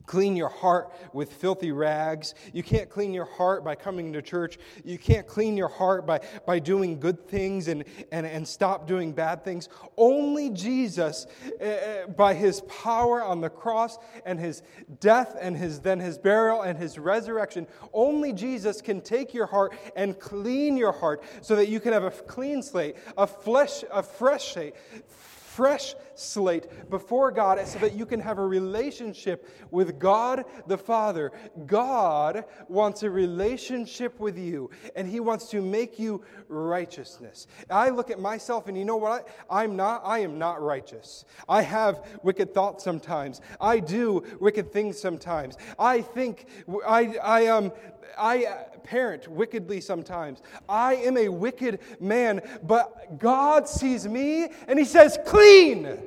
clean 0.05 0.35
your 0.35 0.49
heart 0.49 0.91
with 1.13 1.33
filthy 1.33 1.71
rags. 1.71 2.33
You 2.53 2.63
can't 2.63 2.89
clean 2.89 3.13
your 3.13 3.25
heart 3.25 3.63
by 3.63 3.75
coming 3.75 4.13
to 4.13 4.21
church. 4.21 4.57
You 4.83 4.97
can't 4.97 5.27
clean 5.27 5.57
your 5.57 5.67
heart 5.67 6.05
by, 6.05 6.21
by 6.45 6.59
doing 6.59 6.99
good 6.99 7.27
things 7.27 7.67
and, 7.67 7.83
and, 8.11 8.25
and 8.25 8.47
stop 8.47 8.87
doing 8.87 9.11
bad 9.11 9.43
things. 9.43 9.69
Only 9.97 10.49
Jesus, 10.49 11.27
uh, 11.61 12.07
by 12.15 12.33
his 12.33 12.61
power 12.61 13.23
on 13.23 13.41
the 13.41 13.49
cross 13.49 13.97
and 14.25 14.39
his 14.39 14.63
death 14.99 15.35
and 15.39 15.55
his, 15.55 15.79
then 15.79 15.99
his 15.99 16.17
burial 16.17 16.61
and 16.61 16.77
his 16.77 16.97
resurrection, 16.97 17.67
only 17.93 18.33
Jesus 18.33 18.81
can 18.81 19.01
take 19.01 19.33
your 19.33 19.47
heart 19.47 19.73
and 19.95 20.19
clean 20.19 20.77
your 20.77 20.91
heart 20.91 21.23
so 21.41 21.55
that 21.55 21.67
you 21.67 21.79
can 21.79 21.93
have 21.93 22.03
a 22.03 22.11
clean 22.11 22.63
slate, 22.63 22.95
a, 23.17 23.27
flesh, 23.27 23.83
a 23.91 24.01
fresh 24.01 24.53
slate, 24.53 24.75
fresh 25.07 25.95
slate 26.21 26.89
before 26.89 27.31
God 27.31 27.65
so 27.67 27.79
that 27.79 27.93
you 27.93 28.05
can 28.05 28.19
have 28.19 28.37
a 28.37 28.45
relationship 28.45 29.49
with 29.71 29.99
God 29.99 30.45
the 30.67 30.77
Father. 30.77 31.31
God 31.65 32.45
wants 32.67 33.03
a 33.03 33.09
relationship 33.09 34.19
with 34.19 34.37
you, 34.37 34.69
and 34.95 35.07
He 35.07 35.19
wants 35.19 35.49
to 35.49 35.61
make 35.61 35.99
you 35.99 36.23
righteousness. 36.47 37.47
I 37.69 37.89
look 37.89 38.09
at 38.09 38.19
myself, 38.19 38.67
and 38.67 38.77
you 38.77 38.85
know 38.85 38.97
what? 38.97 39.27
I'm 39.49 39.75
not. 39.75 40.01
I 40.05 40.19
am 40.19 40.37
not 40.37 40.61
righteous. 40.61 41.25
I 41.47 41.61
have 41.61 42.05
wicked 42.23 42.53
thoughts 42.53 42.83
sometimes. 42.83 43.41
I 43.59 43.79
do 43.79 44.23
wicked 44.39 44.71
things 44.71 44.99
sometimes. 44.99 45.57
I 45.79 46.01
think 46.01 46.47
I, 46.87 47.15
I 47.21 47.47
um, 47.47 47.71
I 48.17 48.65
parent 48.83 49.27
wickedly 49.27 49.81
sometimes. 49.81 50.41
I 50.67 50.95
am 50.95 51.17
a 51.17 51.29
wicked 51.29 51.79
man, 51.99 52.41
but 52.63 53.19
God 53.19 53.67
sees 53.67 54.07
me 54.07 54.49
and 54.67 54.77
He 54.77 54.85
says, 54.85 55.17
clean. 55.25 55.97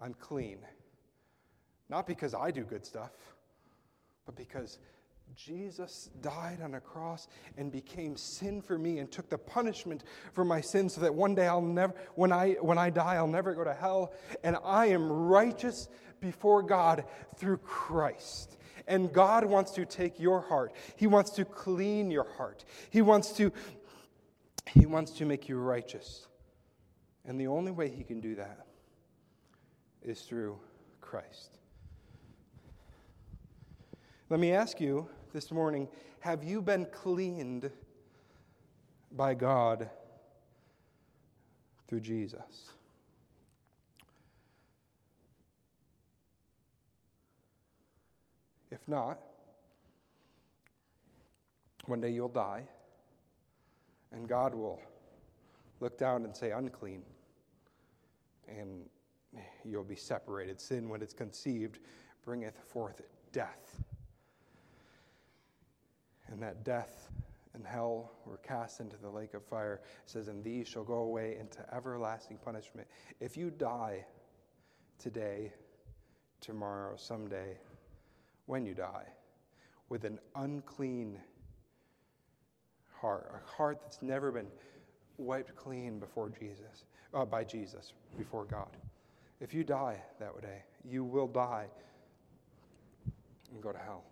I'm 0.00 0.14
clean. 0.14 0.58
Not 1.88 2.06
because 2.06 2.34
I 2.34 2.50
do 2.50 2.62
good 2.62 2.86
stuff, 2.86 3.10
but 4.24 4.36
because 4.36 4.78
Jesus 5.36 6.10
died 6.20 6.60
on 6.62 6.74
a 6.74 6.80
cross 6.80 7.28
and 7.56 7.70
became 7.70 8.16
sin 8.16 8.62
for 8.62 8.78
me 8.78 8.98
and 8.98 9.10
took 9.10 9.28
the 9.28 9.38
punishment 9.38 10.04
for 10.32 10.44
my 10.44 10.60
sins 10.60 10.94
so 10.94 11.00
that 11.02 11.14
one 11.14 11.34
day 11.34 11.46
I'll 11.46 11.60
never 11.60 11.94
when 12.14 12.32
I 12.32 12.52
when 12.54 12.78
I 12.78 12.90
die 12.90 13.14
I'll 13.14 13.26
never 13.26 13.54
go 13.54 13.64
to 13.64 13.74
hell 13.74 14.12
and 14.42 14.56
I 14.64 14.86
am 14.86 15.10
righteous 15.10 15.88
before 16.20 16.62
God 16.62 17.04
through 17.36 17.58
Christ. 17.58 18.56
And 18.86 19.12
God 19.12 19.44
wants 19.44 19.70
to 19.72 19.84
take 19.84 20.18
your 20.18 20.40
heart. 20.40 20.72
He 20.96 21.06
wants 21.06 21.30
to 21.32 21.44
clean 21.44 22.10
your 22.10 22.28
heart. 22.36 22.64
He 22.90 23.02
wants 23.02 23.32
to 23.32 23.52
he 24.66 24.86
wants 24.86 25.12
to 25.12 25.24
make 25.24 25.48
you 25.48 25.58
righteous. 25.58 26.26
And 27.24 27.40
the 27.40 27.46
only 27.46 27.72
way 27.72 27.88
he 27.88 28.02
can 28.02 28.20
do 28.20 28.34
that 28.36 28.66
is 30.04 30.22
through 30.22 30.58
Christ. 31.00 31.58
Let 34.28 34.40
me 34.40 34.52
ask 34.52 34.80
you 34.80 35.08
this 35.32 35.50
morning 35.50 35.88
have 36.20 36.44
you 36.44 36.60
been 36.62 36.86
cleaned 36.86 37.70
by 39.12 39.34
God 39.34 39.88
through 41.88 42.00
Jesus? 42.00 42.70
If 48.70 48.86
not, 48.86 49.18
one 51.86 52.00
day 52.00 52.10
you'll 52.10 52.28
die, 52.28 52.62
and 54.12 54.28
God 54.28 54.54
will 54.54 54.80
look 55.80 55.98
down 55.98 56.24
and 56.24 56.36
say, 56.36 56.52
unclean, 56.52 57.02
and 58.46 58.84
you'll 59.64 59.84
be 59.84 59.96
separated. 59.96 60.60
Sin, 60.60 60.88
when 60.88 61.02
it's 61.02 61.14
conceived, 61.14 61.78
bringeth 62.24 62.58
forth 62.58 63.02
death. 63.32 63.82
And 66.28 66.42
that 66.42 66.64
death 66.64 67.10
and 67.54 67.66
hell 67.66 68.12
were 68.24 68.38
cast 68.38 68.80
into 68.80 68.96
the 68.96 69.08
lake 69.08 69.34
of 69.34 69.44
fire. 69.44 69.80
It 70.04 70.10
says, 70.10 70.28
And 70.28 70.44
these 70.44 70.68
shall 70.68 70.84
go 70.84 70.98
away 70.98 71.36
into 71.38 71.58
everlasting 71.74 72.38
punishment. 72.44 72.86
If 73.18 73.36
you 73.36 73.50
die 73.50 74.04
today, 74.98 75.52
tomorrow, 76.40 76.94
someday, 76.96 77.58
when 78.46 78.64
you 78.64 78.74
die 78.74 79.06
with 79.88 80.04
an 80.04 80.18
unclean 80.36 81.18
heart, 83.00 83.32
a 83.34 83.50
heart 83.50 83.80
that's 83.82 84.02
never 84.02 84.30
been 84.30 84.46
wiped 85.18 85.54
clean 85.56 85.98
before 85.98 86.30
Jesus, 86.30 86.84
uh, 87.12 87.24
by 87.24 87.44
Jesus, 87.44 87.92
before 88.16 88.44
God. 88.44 88.76
If 89.40 89.54
you 89.54 89.64
die 89.64 90.02
that 90.18 90.40
day, 90.42 90.62
you 90.84 91.02
will 91.02 91.26
die 91.26 91.66
and 93.52 93.62
go 93.62 93.72
to 93.72 93.78
hell. 93.78 94.04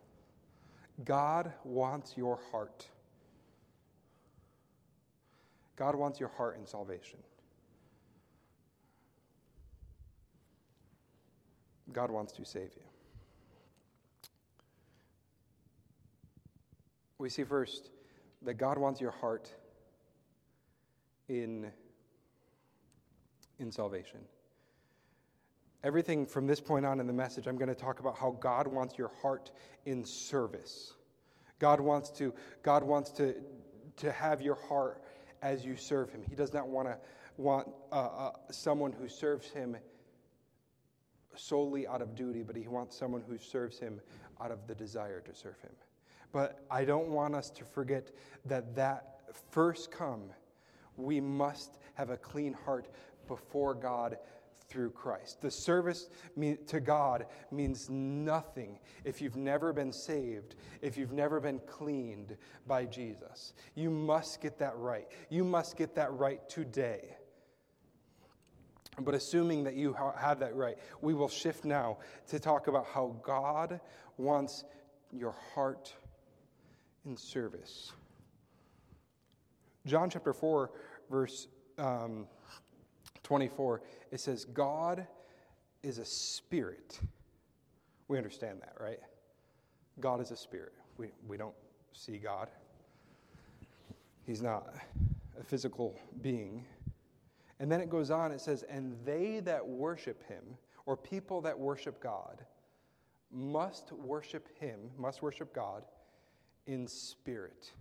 God 1.05 1.53
wants 1.64 2.17
your 2.17 2.38
heart. 2.51 2.87
God 5.77 5.95
wants 5.95 6.19
your 6.19 6.31
heart 6.31 6.57
in 6.59 6.67
salvation. 6.67 7.21
God 11.93 12.11
wants 12.11 12.33
to 12.33 12.45
save 12.45 12.71
you. 12.75 12.83
we 17.19 17.29
see 17.29 17.45
first 17.45 17.91
that 18.43 18.55
God 18.55 18.79
wants 18.79 19.01
your 19.01 19.11
heart 19.11 19.53
in, 21.29 21.71
in 23.59 23.73
salvation. 23.73 24.21
Everything 25.88 26.27
from 26.27 26.46
this 26.46 26.61
point 26.61 26.85
on 26.85 27.01
in 27.01 27.07
the 27.07 27.14
message, 27.14 27.46
I'm 27.46 27.57
going 27.57 27.70
to 27.70 27.74
talk 27.74 27.98
about 27.98 28.14
how 28.18 28.37
God 28.40 28.66
wants 28.66 28.98
your 28.98 29.11
heart 29.22 29.51
in 29.87 30.05
service. 30.05 30.92
God 31.59 31.81
wants 31.81 32.11
to, 32.11 32.35
God 32.62 32.83
wants 32.83 33.11
to, 33.12 33.35
to 33.96 34.12
have 34.12 34.42
your 34.42 34.57
heart 34.57 35.03
as 35.40 35.64
you 35.64 35.77
serve 35.77 36.11
Him. 36.11 36.20
He 36.29 36.37
does 36.37 36.53
not 36.53 36.68
want 36.68 36.88
to 36.88 36.98
want 37.38 37.68
uh, 37.90 37.94
uh, 37.94 38.33
someone 38.51 38.92
who 38.92 39.09
serves 39.09 39.48
Him 39.48 39.79
solely 41.35 41.87
out 41.87 42.03
of 42.03 42.14
duty, 42.14 42.42
but 42.42 42.55
He 42.55 42.68
wants 42.68 42.94
someone 42.94 43.22
who 43.27 43.38
serves 43.38 43.79
Him 43.79 43.98
out 44.42 44.51
of 44.51 44.66
the 44.66 44.74
desire 44.74 45.20
to 45.22 45.35
serve 45.35 45.59
Him. 45.62 45.72
But 46.33 46.66
I 46.70 46.85
don't 46.85 47.09
want 47.09 47.35
us 47.35 47.48
to 47.48 47.64
forget 47.64 48.11
that 48.44 48.74
that 48.77 49.20
first 49.53 49.90
come, 49.90 50.24
we 50.98 51.18
must 51.18 51.79
have 51.94 52.11
a 52.11 52.18
clean 52.18 52.53
heart 52.53 52.88
before 53.27 53.74
God 53.74 54.18
through 54.69 54.91
Christ. 54.91 55.41
The 55.41 55.51
service 55.51 56.09
to 56.67 56.81
God 56.81 57.27
means 57.51 57.89
nothing 57.89 58.79
if 59.05 59.21
you've 59.21 59.37
never 59.37 59.73
been 59.73 59.93
saved, 59.93 60.57
if 60.83 60.97
you've 60.97 61.13
never 61.13 61.41
been 61.41 61.61
cleaned 61.67 62.37
by 62.67 62.85
Jesus. 62.85 63.55
You 63.75 63.91
must 63.91 64.41
get 64.41 64.59
that 64.59 64.77
right. 64.77 65.09
You 65.31 65.45
must 65.45 65.77
get 65.77 65.95
that 65.95 66.13
right 66.13 66.47
today. 66.49 67.17
But 69.01 69.15
assuming 69.15 69.65
that 69.65 69.75
you 69.75 69.95
have 70.17 70.41
that 70.41 70.55
right, 70.55 70.77
we 71.01 71.15
will 71.15 71.29
shift 71.29 71.65
now 71.65 71.99
to 72.29 72.39
talk 72.39 72.67
about 72.67 72.87
how 72.87 73.17
God 73.23 73.81
wants 74.17 74.65
your 75.13 75.35
heart 75.55 75.95
in 77.07 77.17
service. 77.17 77.93
John 79.87 80.11
chapter 80.11 80.33
4, 80.33 80.71
verse 81.11 81.47
um, 81.79 82.27
24, 83.29 83.83
it 84.11 84.21
says, 84.21 84.47
God 84.47 85.07
is 85.83 85.99
a 85.99 86.05
spirit. 86.07 86.99
We 88.09 88.17
understand 88.17 88.62
that, 88.62 88.73
right? 88.81 89.01
God 90.01 90.23
is 90.23 90.31
a 90.31 90.37
spirit. 90.37 90.73
We, 90.97 91.09
we 91.27 91.37
don't 91.37 91.55
see 91.93 92.17
God, 92.17 92.49
He's 94.25 94.41
not 94.41 94.73
a 95.38 95.45
physical 95.45 96.01
being. 96.23 96.64
And 97.61 97.71
then 97.71 97.83
it 97.83 97.91
goes 97.91 98.11
on, 98.11 98.33
it 98.33 98.41
says, 98.41 98.62
And 98.62 98.97
they 99.05 99.41
that 99.41 99.67
worship 99.67 100.27
Him, 100.27 100.45
or 100.87 100.97
people 100.97 101.43
that 101.43 101.59
worship 101.59 102.03
God, 102.03 102.47
must 103.31 103.93
worship 103.93 104.49
Him, 104.59 104.79
must 104.97 105.21
worship 105.21 105.53
God 105.55 105.83
in 106.67 106.88
spirit 106.88 107.73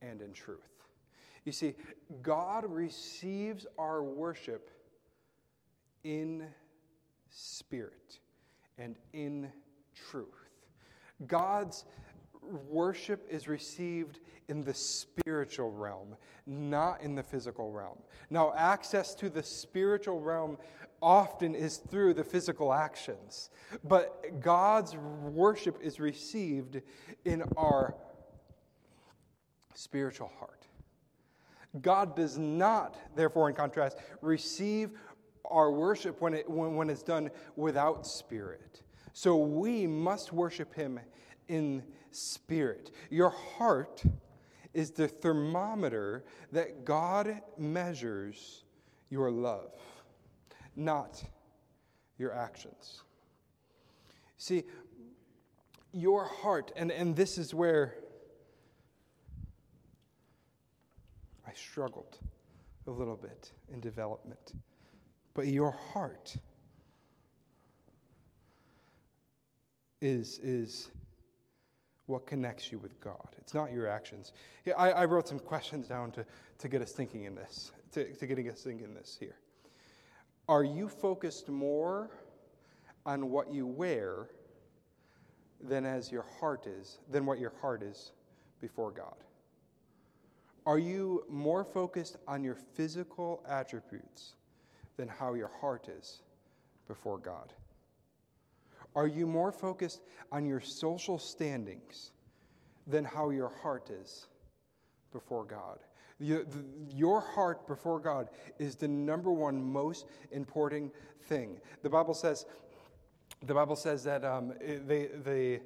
and 0.00 0.22
in 0.22 0.32
truth. 0.32 0.79
You 1.44 1.52
see, 1.52 1.74
God 2.22 2.64
receives 2.68 3.66
our 3.78 4.02
worship 4.02 4.70
in 6.04 6.46
spirit 7.30 8.18
and 8.78 8.96
in 9.12 9.50
truth. 9.94 10.50
God's 11.26 11.84
worship 12.42 13.26
is 13.30 13.48
received 13.48 14.20
in 14.48 14.62
the 14.62 14.74
spiritual 14.74 15.70
realm, 15.70 16.16
not 16.46 17.02
in 17.02 17.14
the 17.14 17.22
physical 17.22 17.70
realm. 17.70 17.98
Now, 18.30 18.52
access 18.56 19.14
to 19.16 19.30
the 19.30 19.42
spiritual 19.42 20.20
realm 20.20 20.58
often 21.02 21.54
is 21.54 21.78
through 21.78 22.14
the 22.14 22.24
physical 22.24 22.72
actions, 22.72 23.50
but 23.84 24.40
God's 24.40 24.96
worship 24.96 25.78
is 25.82 26.00
received 26.00 26.82
in 27.24 27.42
our 27.56 27.94
spiritual 29.74 30.30
heart. 30.38 30.59
God 31.80 32.16
does 32.16 32.36
not, 32.36 32.96
therefore, 33.14 33.48
in 33.48 33.54
contrast, 33.54 33.98
receive 34.20 34.90
our 35.44 35.70
worship 35.70 36.20
when, 36.20 36.34
it, 36.34 36.48
when, 36.48 36.74
when 36.74 36.90
it's 36.90 37.02
done 37.02 37.30
without 37.56 38.06
spirit. 38.06 38.82
So 39.12 39.36
we 39.36 39.86
must 39.86 40.32
worship 40.32 40.74
Him 40.74 41.00
in 41.48 41.82
spirit. 42.10 42.90
Your 43.10 43.30
heart 43.30 44.02
is 44.74 44.90
the 44.90 45.08
thermometer 45.08 46.24
that 46.52 46.84
God 46.84 47.40
measures 47.58 48.64
your 49.08 49.30
love, 49.30 49.72
not 50.76 51.22
your 52.18 52.32
actions. 52.32 53.02
See, 54.36 54.64
your 55.92 56.24
heart, 56.24 56.72
and, 56.76 56.92
and 56.92 57.16
this 57.16 57.36
is 57.36 57.52
where 57.52 57.96
I 61.50 61.52
struggled 61.54 62.18
a 62.86 62.90
little 62.90 63.16
bit 63.16 63.50
in 63.72 63.80
development. 63.80 64.52
but 65.34 65.46
your 65.46 65.72
heart 65.72 66.36
is, 70.00 70.38
is 70.42 70.90
what 72.06 72.26
connects 72.26 72.70
you 72.70 72.78
with 72.78 73.00
God. 73.00 73.28
It's 73.38 73.54
not 73.54 73.72
your 73.72 73.88
actions. 73.88 74.32
Yeah, 74.64 74.74
I, 74.76 74.90
I 74.90 75.04
wrote 75.06 75.26
some 75.26 75.38
questions 75.38 75.88
down 75.88 76.12
to, 76.12 76.24
to 76.58 76.68
get 76.68 76.82
us 76.82 76.92
thinking 76.92 77.24
in 77.24 77.34
this, 77.34 77.72
to, 77.92 78.12
to 78.14 78.26
getting 78.26 78.48
us 78.48 78.62
thinking 78.62 78.84
in 78.84 78.94
this 78.94 79.16
here. 79.18 79.36
Are 80.48 80.64
you 80.64 80.88
focused 80.88 81.48
more 81.48 82.10
on 83.06 83.30
what 83.30 83.52
you 83.52 83.66
wear 83.66 84.28
than 85.60 85.84
as 85.84 86.12
your 86.12 86.24
heart 86.38 86.66
is, 86.66 86.98
than 87.10 87.26
what 87.26 87.38
your 87.38 87.52
heart 87.60 87.82
is 87.82 88.12
before 88.60 88.90
God? 88.90 89.16
Are 90.66 90.78
you 90.78 91.24
more 91.28 91.64
focused 91.64 92.16
on 92.28 92.44
your 92.44 92.54
physical 92.54 93.42
attributes 93.48 94.34
than 94.96 95.08
how 95.08 95.34
your 95.34 95.50
heart 95.60 95.88
is 95.88 96.22
before 96.86 97.18
God? 97.18 97.52
Are 98.94 99.06
you 99.06 99.26
more 99.26 99.52
focused 99.52 100.00
on 100.32 100.44
your 100.44 100.60
social 100.60 101.18
standings 101.18 102.10
than 102.86 103.04
how 103.04 103.30
your 103.30 103.48
heart 103.62 103.90
is 103.90 104.26
before 105.12 105.44
God? 105.44 105.78
Your 106.18 107.20
heart 107.20 107.66
before 107.66 107.98
God 107.98 108.28
is 108.58 108.74
the 108.74 108.88
number 108.88 109.32
one 109.32 109.62
most 109.62 110.06
important 110.32 110.92
thing. 111.22 111.56
The 111.82 111.88
Bible 111.88 112.12
says, 112.12 112.44
the 113.42 113.54
Bible 113.54 113.76
says 113.76 114.04
that 114.04 114.24
um, 114.24 114.52
they, 114.60 115.08
the 115.24 115.60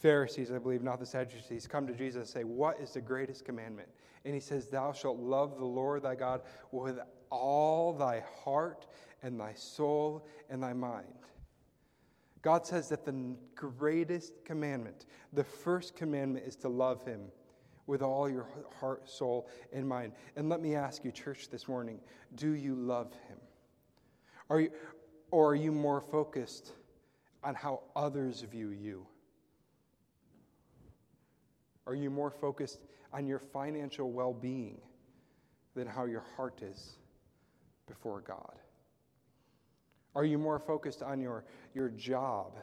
Pharisees, 0.00 0.50
I 0.50 0.58
believe, 0.58 0.82
not 0.82 0.98
the 0.98 1.06
Sadducees, 1.06 1.66
come 1.66 1.86
to 1.86 1.92
Jesus 1.92 2.16
and 2.16 2.28
say, 2.28 2.44
What 2.44 2.80
is 2.80 2.92
the 2.92 3.00
greatest 3.00 3.44
commandment? 3.44 3.88
And 4.24 4.34
he 4.34 4.40
says, 4.40 4.68
Thou 4.68 4.92
shalt 4.92 5.18
love 5.18 5.58
the 5.58 5.64
Lord 5.64 6.02
thy 6.02 6.14
God 6.14 6.42
with 6.72 6.98
all 7.30 7.92
thy 7.92 8.24
heart 8.42 8.86
and 9.22 9.38
thy 9.38 9.52
soul 9.54 10.26
and 10.48 10.62
thy 10.62 10.72
mind. 10.72 11.06
God 12.42 12.66
says 12.66 12.88
that 12.88 13.04
the 13.04 13.36
greatest 13.54 14.32
commandment, 14.46 15.04
the 15.34 15.44
first 15.44 15.94
commandment, 15.94 16.46
is 16.46 16.56
to 16.56 16.68
love 16.70 17.04
him 17.04 17.20
with 17.86 18.00
all 18.00 18.30
your 18.30 18.46
heart, 18.78 19.08
soul, 19.08 19.48
and 19.72 19.86
mind. 19.86 20.12
And 20.36 20.48
let 20.48 20.62
me 20.62 20.74
ask 20.74 21.04
you, 21.04 21.12
church, 21.12 21.50
this 21.50 21.68
morning 21.68 22.00
do 22.36 22.52
you 22.52 22.74
love 22.74 23.12
him? 23.28 23.38
Are 24.48 24.60
you, 24.60 24.70
or 25.30 25.50
are 25.50 25.54
you 25.54 25.72
more 25.72 26.00
focused 26.00 26.72
on 27.44 27.54
how 27.54 27.82
others 27.94 28.40
view 28.42 28.70
you? 28.70 29.06
Are 31.86 31.94
you 31.94 32.10
more 32.10 32.30
focused 32.30 32.80
on 33.12 33.26
your 33.26 33.38
financial 33.38 34.10
well 34.10 34.32
being 34.32 34.80
than 35.74 35.86
how 35.86 36.04
your 36.04 36.24
heart 36.36 36.62
is 36.62 36.96
before 37.86 38.20
God? 38.20 38.56
Are 40.14 40.24
you 40.24 40.38
more 40.38 40.58
focused 40.58 41.02
on 41.02 41.20
your, 41.20 41.44
your 41.74 41.88
job 41.88 42.56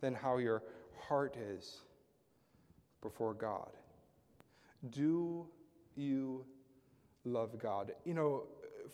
than 0.00 0.14
how 0.14 0.38
your 0.38 0.62
heart 1.08 1.36
is 1.36 1.80
before 3.02 3.34
God? 3.34 3.70
Do 4.90 5.46
you 5.94 6.44
love 7.24 7.58
God? 7.58 7.92
You 8.04 8.14
know, 8.14 8.44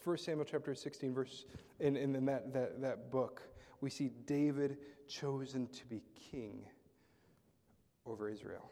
1 0.04 0.18
Samuel 0.18 0.46
chapter 0.48 0.74
16, 0.74 1.12
verse, 1.12 1.44
in, 1.80 1.96
in 1.96 2.24
that, 2.24 2.52
that, 2.52 2.80
that 2.80 3.10
book, 3.10 3.42
we 3.80 3.90
see 3.90 4.10
David 4.26 4.78
chosen 5.08 5.66
to 5.68 5.86
be 5.86 6.02
king 6.30 6.64
over 8.06 8.28
Israel. 8.28 8.70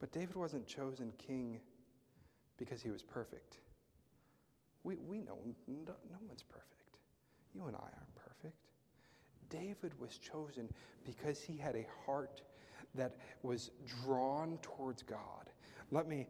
But 0.00 0.12
David 0.12 0.36
wasn't 0.36 0.66
chosen 0.66 1.12
king 1.18 1.60
because 2.56 2.82
he 2.82 2.90
was 2.90 3.02
perfect. 3.02 3.58
We, 4.84 4.96
we 4.96 5.18
know 5.18 5.38
no, 5.66 5.94
no 6.10 6.18
one's 6.26 6.42
perfect. 6.42 6.98
You 7.54 7.66
and 7.66 7.76
I 7.76 7.80
aren't 7.80 8.14
perfect. 8.14 8.56
David 9.50 9.98
was 9.98 10.18
chosen 10.18 10.68
because 11.04 11.40
he 11.40 11.56
had 11.56 11.74
a 11.74 11.86
heart 12.04 12.42
that 12.94 13.16
was 13.42 13.70
drawn 14.04 14.58
towards 14.62 15.02
God. 15.02 15.50
Let 15.90 16.06
me, 16.08 16.26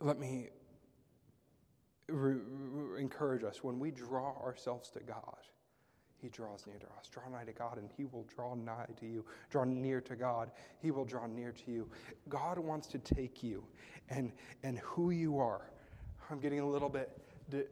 let 0.00 0.18
me 0.18 0.48
re- 2.08 2.34
re- 2.34 3.00
encourage 3.00 3.44
us 3.44 3.62
when 3.62 3.78
we 3.78 3.90
draw 3.90 4.36
ourselves 4.42 4.90
to 4.90 5.00
God, 5.00 5.38
He 6.20 6.28
draws 6.28 6.66
near 6.66 6.78
to 6.78 6.86
us. 6.98 7.08
Draw 7.10 7.28
nigh 7.30 7.44
to 7.44 7.52
God, 7.52 7.78
and 7.78 7.88
He 7.96 8.04
will 8.04 8.24
draw 8.34 8.54
nigh 8.54 8.86
to 8.98 9.06
you. 9.06 9.24
Draw 9.50 9.64
near 9.64 10.00
to 10.02 10.16
God, 10.16 10.50
He 10.80 10.90
will 10.90 11.04
draw 11.04 11.26
near 11.26 11.52
to 11.52 11.70
you. 11.70 11.88
God 12.28 12.58
wants 12.58 12.88
to 12.88 12.98
take 12.98 13.42
you 13.42 13.64
and, 14.08 14.32
and 14.62 14.78
who 14.78 15.10
you 15.10 15.38
are. 15.38 15.70
I'm 16.30 16.40
getting 16.40 16.60
a 16.60 16.68
little 16.68 16.88
bit 16.88 17.10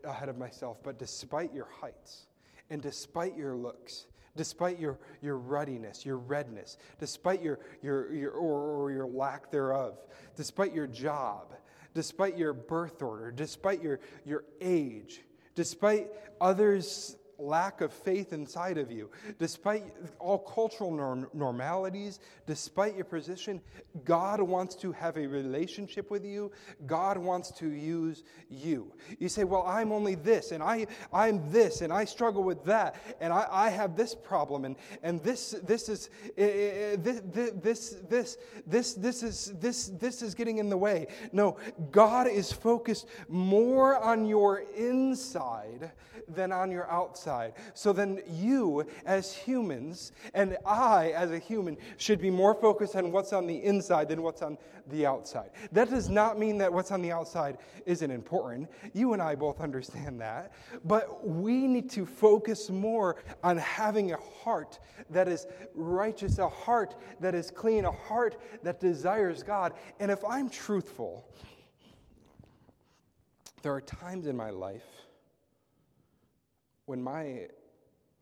ahead 0.04 0.28
of 0.28 0.38
myself, 0.38 0.78
but 0.82 0.98
despite 0.98 1.52
your 1.52 1.68
heights 1.80 2.26
and 2.70 2.80
despite 2.80 3.36
your 3.36 3.54
looks, 3.54 4.06
despite 4.36 4.78
your, 4.78 4.98
your 5.22 5.36
ruddiness, 5.36 6.04
your 6.06 6.18
redness, 6.18 6.78
despite 6.98 7.42
your, 7.42 7.58
your, 7.82 8.12
your 8.14 8.32
or, 8.32 8.82
or 8.82 8.90
your 8.92 9.06
lack 9.06 9.50
thereof, 9.50 9.98
despite 10.36 10.74
your 10.74 10.86
job, 10.86 11.54
despite 11.94 12.36
your 12.36 12.52
birth 12.52 13.02
order, 13.02 13.30
despite 13.30 13.82
your, 13.82 14.00
your 14.24 14.44
age, 14.60 15.22
despite 15.54 16.08
others' 16.40 17.16
lack 17.38 17.80
of 17.80 17.92
faith 17.92 18.32
inside 18.32 18.78
of 18.78 18.90
you, 18.90 19.10
despite 19.38 19.84
all 20.18 20.38
cultural 20.38 20.90
norm- 20.90 21.28
normalities, 21.34 22.20
despite 22.46 22.94
your 22.94 23.04
position, 23.04 23.60
God 24.04 24.40
wants 24.40 24.74
to 24.76 24.92
have 24.92 25.16
a 25.16 25.26
relationship 25.26 26.10
with 26.10 26.24
you. 26.24 26.50
God 26.86 27.18
wants 27.18 27.50
to 27.52 27.68
use 27.68 28.24
you. 28.48 28.92
You 29.18 29.28
say, 29.28 29.44
Well, 29.44 29.64
I'm 29.66 29.92
only 29.92 30.14
this, 30.14 30.52
and 30.52 30.62
I, 30.62 30.86
I'm 31.12 31.50
this, 31.50 31.80
and 31.82 31.92
I 31.92 32.04
struggle 32.04 32.42
with 32.42 32.64
that, 32.64 32.96
and 33.20 33.32
I, 33.32 33.46
I 33.50 33.70
have 33.70 33.96
this 33.96 34.14
problem, 34.14 34.64
and, 34.64 34.76
and 35.02 35.22
this, 35.22 35.54
this 35.64 35.88
is 35.88 36.10
this, 36.36 37.20
this, 37.62 37.96
this, 38.08 38.38
this, 38.66 38.94
this 38.94 39.22
is 39.22 39.52
this, 39.60 39.86
this 39.88 40.22
is 40.22 40.34
getting 40.34 40.58
in 40.58 40.68
the 40.68 40.76
way. 40.76 41.06
No, 41.32 41.56
God 41.90 42.26
is 42.26 42.52
focused 42.52 43.06
more 43.28 44.02
on 44.02 44.26
your 44.26 44.64
inside 44.76 45.90
than 46.28 46.52
on 46.52 46.70
your 46.70 46.90
outside. 46.90 47.25
So 47.74 47.92
then 47.92 48.20
you, 48.28 48.86
as 49.04 49.32
humans, 49.32 50.12
and 50.34 50.56
I, 50.64 51.10
as 51.10 51.30
a 51.30 51.38
human, 51.38 51.76
should 51.96 52.20
be 52.20 52.30
more 52.30 52.54
focused 52.54 52.96
on 52.96 53.12
what's 53.12 53.32
on 53.32 53.46
the 53.46 53.62
inside 53.62 54.08
than 54.08 54.22
what's 54.22 54.42
on 54.42 54.58
the 54.88 55.04
outside. 55.04 55.50
That 55.72 55.90
does 55.90 56.08
not 56.08 56.38
mean 56.38 56.58
that 56.58 56.72
what's 56.72 56.92
on 56.92 57.02
the 57.02 57.10
outside 57.10 57.58
isn't 57.86 58.10
important. 58.10 58.70
You 58.92 59.12
and 59.12 59.22
I 59.22 59.34
both 59.34 59.60
understand 59.60 60.20
that. 60.20 60.52
But 60.84 61.26
we 61.26 61.66
need 61.66 61.90
to 61.90 62.06
focus 62.06 62.70
more 62.70 63.16
on 63.42 63.56
having 63.58 64.12
a 64.12 64.16
heart 64.16 64.78
that 65.10 65.28
is 65.28 65.46
righteous, 65.74 66.38
a 66.38 66.48
heart 66.48 66.94
that 67.20 67.34
is 67.34 67.50
clean, 67.50 67.84
a 67.84 67.92
heart 67.92 68.36
that 68.62 68.80
desires 68.80 69.42
God. 69.42 69.72
And 69.98 70.10
if 70.10 70.24
I'm 70.24 70.48
truthful, 70.48 71.28
there 73.62 73.74
are 73.74 73.80
times 73.80 74.26
in 74.26 74.36
my 74.36 74.50
life 74.50 74.84
when 76.86 77.02
my 77.02 77.48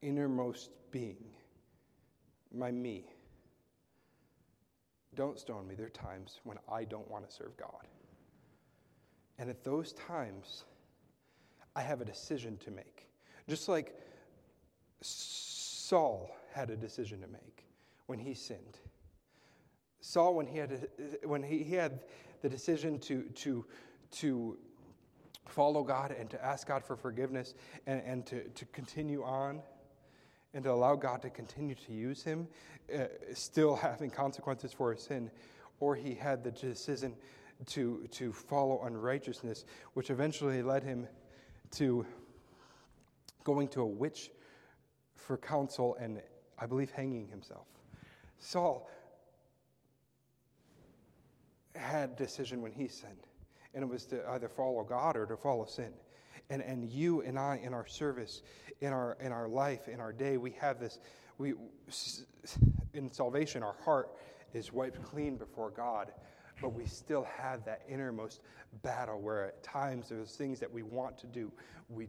innermost 0.03 0.70
being, 0.90 1.24
my 2.53 2.70
me, 2.70 3.05
don't 5.14 5.38
stone 5.38 5.66
me. 5.66 5.74
There 5.74 5.87
are 5.87 5.90
times 5.90 6.40
when 6.44 6.59
I 6.70 6.85
don't 6.85 7.09
want 7.11 7.29
to 7.29 7.35
serve 7.35 7.57
God. 7.57 7.87
And 9.38 9.48
at 9.48 9.64
those 9.64 9.92
times, 9.92 10.64
I 11.77 11.83
have 11.83 12.00
a 12.00 12.05
decision 12.05 12.57
to 12.59 12.70
make. 12.70 13.09
Just 13.48 13.68
like 13.68 13.94
Saul 15.00 16.31
had 16.53 16.70
a 16.70 16.77
decision 16.77 17.20
to 17.20 17.27
make 17.29 17.64
when 18.07 18.18
he 18.18 18.35
sinned. 18.35 18.79
Saul, 20.00 20.35
when 20.35 20.46
he 20.46 20.59
had, 20.59 20.72
a, 20.72 21.27
when 21.27 21.42
he, 21.42 21.62
he 21.62 21.74
had 21.74 22.00
the 22.42 22.48
decision 22.48 22.98
to, 23.00 23.22
to, 23.22 23.64
to 24.12 24.59
follow 25.46 25.83
God 25.83 26.14
and 26.18 26.28
to 26.30 26.44
ask 26.44 26.66
God 26.66 26.85
for 26.85 26.96
forgiveness 26.96 27.54
and, 27.87 28.02
and 28.04 28.26
to, 28.26 28.44
to 28.48 28.64
continue 28.66 29.22
on 29.22 29.61
and 30.54 30.64
to 30.64 30.70
allow 30.70 30.94
God 30.94 31.22
to 31.22 31.30
continue 31.30 31.74
to 31.74 31.92
use 31.92 32.22
him, 32.22 32.46
uh, 32.94 33.04
still 33.35 33.76
having 33.76 34.11
consequences 34.11 34.72
for 34.72 34.92
his 34.92 35.02
sin, 35.02 35.30
or 35.80 35.96
he 35.96 36.14
had 36.14 36.44
the 36.44 36.50
decision 36.52 37.14
to, 37.66 38.06
to 38.12 38.33
follow 38.33 38.83
unrighteousness, 38.85 39.64
which 39.94 40.10
eventually 40.10 40.62
led 40.62 40.83
him 40.83 41.08
to 41.73 42.06
going 43.42 43.69
to 43.69 43.81
a 43.83 43.87
witch 43.87 44.31
for 45.16 45.37
counsel 45.37 45.96
and, 46.00 46.23
I 46.58 46.66
believe, 46.66 46.90
hanging 46.90 47.29
himself. 47.29 47.66
Saul 48.38 48.88
had 51.75 52.16
decision 52.16 52.62
when 52.62 52.73
he 52.73 52.88
sinned 52.88 53.27
and 53.75 53.83
it 53.83 53.88
was 53.88 54.04
to 54.06 54.29
either 54.31 54.48
follow 54.48 54.83
God 54.85 55.16
or 55.16 55.27
to 55.27 55.37
follow 55.37 55.64
sin. 55.64 55.92
And, 56.50 56.62
and 56.62 56.88
you 56.88 57.22
and 57.22 57.38
I, 57.38 57.60
in 57.62 57.72
our 57.72 57.87
service, 57.87 58.42
in 58.81 58.92
our, 58.92 59.16
in 59.20 59.33
our 59.33 59.48
life, 59.48 59.88
in 59.88 60.00
our 60.00 60.12
day, 60.12 60.37
we 60.37 60.50
have 60.52 60.79
this, 60.79 60.98
we, 61.38 61.54
in 62.92 63.10
salvation, 63.10 63.62
our 63.62 63.77
heart 63.85 64.10
is 64.52 64.72
wiped 64.72 65.02
clean 65.02 65.37
before 65.37 65.70
God, 65.70 66.12
but 66.60 66.72
we 66.72 66.87
still 66.87 67.27
have 67.37 67.64
that 67.64 67.83
innermost 67.88 68.40
battle 68.83 69.20
where 69.20 69.46
at 69.46 69.62
times 69.62 70.08
there's 70.08 70.37
things 70.37 70.60
that 70.60 70.72
we 70.72 70.83
want 70.83 71.18
to 71.18 71.27
do, 71.27 71.50
we 71.88 72.08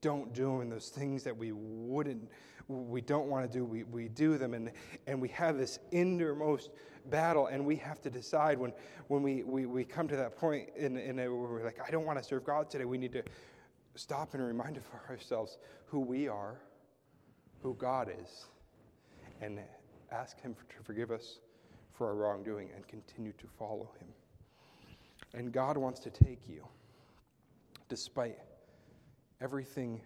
don't 0.00 0.32
do 0.32 0.60
and 0.60 0.70
those 0.70 0.88
things 0.88 1.22
that 1.24 1.36
we 1.36 1.52
wouldn't, 1.52 2.28
we 2.68 3.00
don't 3.00 3.28
want 3.28 3.50
to 3.50 3.58
do, 3.58 3.64
we, 3.64 3.82
we 3.84 4.08
do 4.08 4.38
them, 4.38 4.54
and, 4.54 4.70
and 5.06 5.20
we 5.20 5.28
have 5.28 5.58
this 5.58 5.78
innermost 5.90 6.70
battle, 7.08 7.46
and 7.46 7.64
we 7.64 7.76
have 7.76 8.00
to 8.02 8.10
decide 8.10 8.58
when, 8.58 8.72
when 9.08 9.22
we, 9.22 9.42
we, 9.42 9.66
we 9.66 9.84
come 9.84 10.08
to 10.08 10.16
that 10.16 10.36
point 10.36 10.68
in, 10.76 10.96
in 10.96 11.18
a, 11.18 11.22
where 11.22 11.48
we're 11.48 11.64
like, 11.64 11.78
I 11.86 11.90
don't 11.90 12.04
want 12.04 12.18
to 12.18 12.24
serve 12.24 12.44
God 12.44 12.70
today, 12.70 12.84
we 12.84 12.98
need 12.98 13.12
to 13.12 13.22
stop 13.94 14.34
and 14.34 14.42
remind 14.42 14.80
ourselves 15.08 15.58
who 15.86 16.00
we 16.00 16.28
are, 16.28 16.60
who 17.62 17.74
God 17.74 18.10
is, 18.22 18.46
and 19.40 19.58
ask 20.12 20.40
Him 20.40 20.54
to 20.54 20.84
forgive 20.84 21.10
us 21.10 21.38
for 21.92 22.08
our 22.08 22.14
wrongdoing 22.14 22.70
and 22.74 22.86
continue 22.86 23.32
to 23.32 23.46
follow 23.58 23.90
Him. 23.98 24.08
And 25.34 25.52
God 25.52 25.76
wants 25.76 26.00
to 26.00 26.10
take 26.10 26.48
you 26.48 26.66
despite 27.88 28.38
everything 29.40 30.00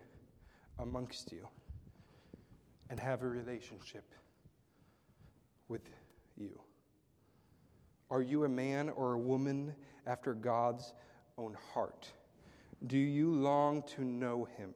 amongst 0.78 1.32
you 1.32 1.47
and 2.90 2.99
have 2.99 3.22
a 3.22 3.28
relationship 3.28 4.05
with 5.68 5.82
you. 6.36 6.61
Are 8.11 8.22
you 8.22 8.44
a 8.44 8.48
man 8.48 8.90
or 8.90 9.14
a 9.14 9.18
woman 9.18 9.74
after 10.07 10.34
God's 10.34 10.92
own 11.38 11.57
heart? 11.72 12.11
Do 12.86 12.98
you 12.98 13.32
long 13.32 13.82
to 13.94 14.05
know 14.05 14.46
Him? 14.57 14.74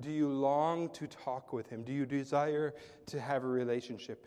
Do 0.00 0.10
you 0.10 0.28
long 0.28 0.90
to 0.90 1.06
talk 1.06 1.52
with 1.52 1.68
Him? 1.68 1.82
Do 1.82 1.92
you 1.92 2.04
desire 2.04 2.74
to 3.06 3.20
have 3.20 3.44
a 3.44 3.48
relationship? 3.48 4.26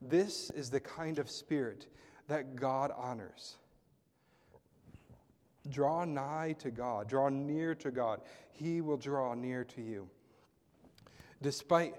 This 0.00 0.50
is 0.50 0.70
the 0.70 0.80
kind 0.80 1.18
of 1.18 1.30
spirit 1.30 1.86
that 2.28 2.56
God 2.56 2.92
honors. 2.96 3.56
Draw 5.68 6.04
nigh 6.04 6.54
to 6.60 6.70
God, 6.70 7.08
draw 7.08 7.28
near 7.28 7.74
to 7.76 7.90
God. 7.90 8.20
He 8.52 8.80
will 8.80 8.96
draw 8.96 9.34
near 9.34 9.64
to 9.64 9.82
you. 9.82 10.08
Despite 11.42 11.94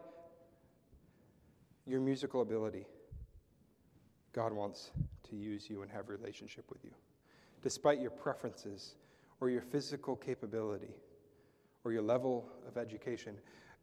your 1.85 1.99
musical 1.99 2.41
ability, 2.41 2.85
God 4.33 4.53
wants 4.53 4.91
to 5.29 5.35
use 5.35 5.69
you 5.69 5.81
and 5.81 5.91
have 5.91 6.09
a 6.09 6.11
relationship 6.11 6.65
with 6.69 6.83
you. 6.83 6.91
Despite 7.61 7.99
your 7.99 8.11
preferences 8.11 8.95
or 9.39 9.49
your 9.49 9.61
physical 9.61 10.15
capability 10.15 10.95
or 11.83 11.91
your 11.91 12.01
level 12.01 12.49
of 12.67 12.77
education, 12.77 13.35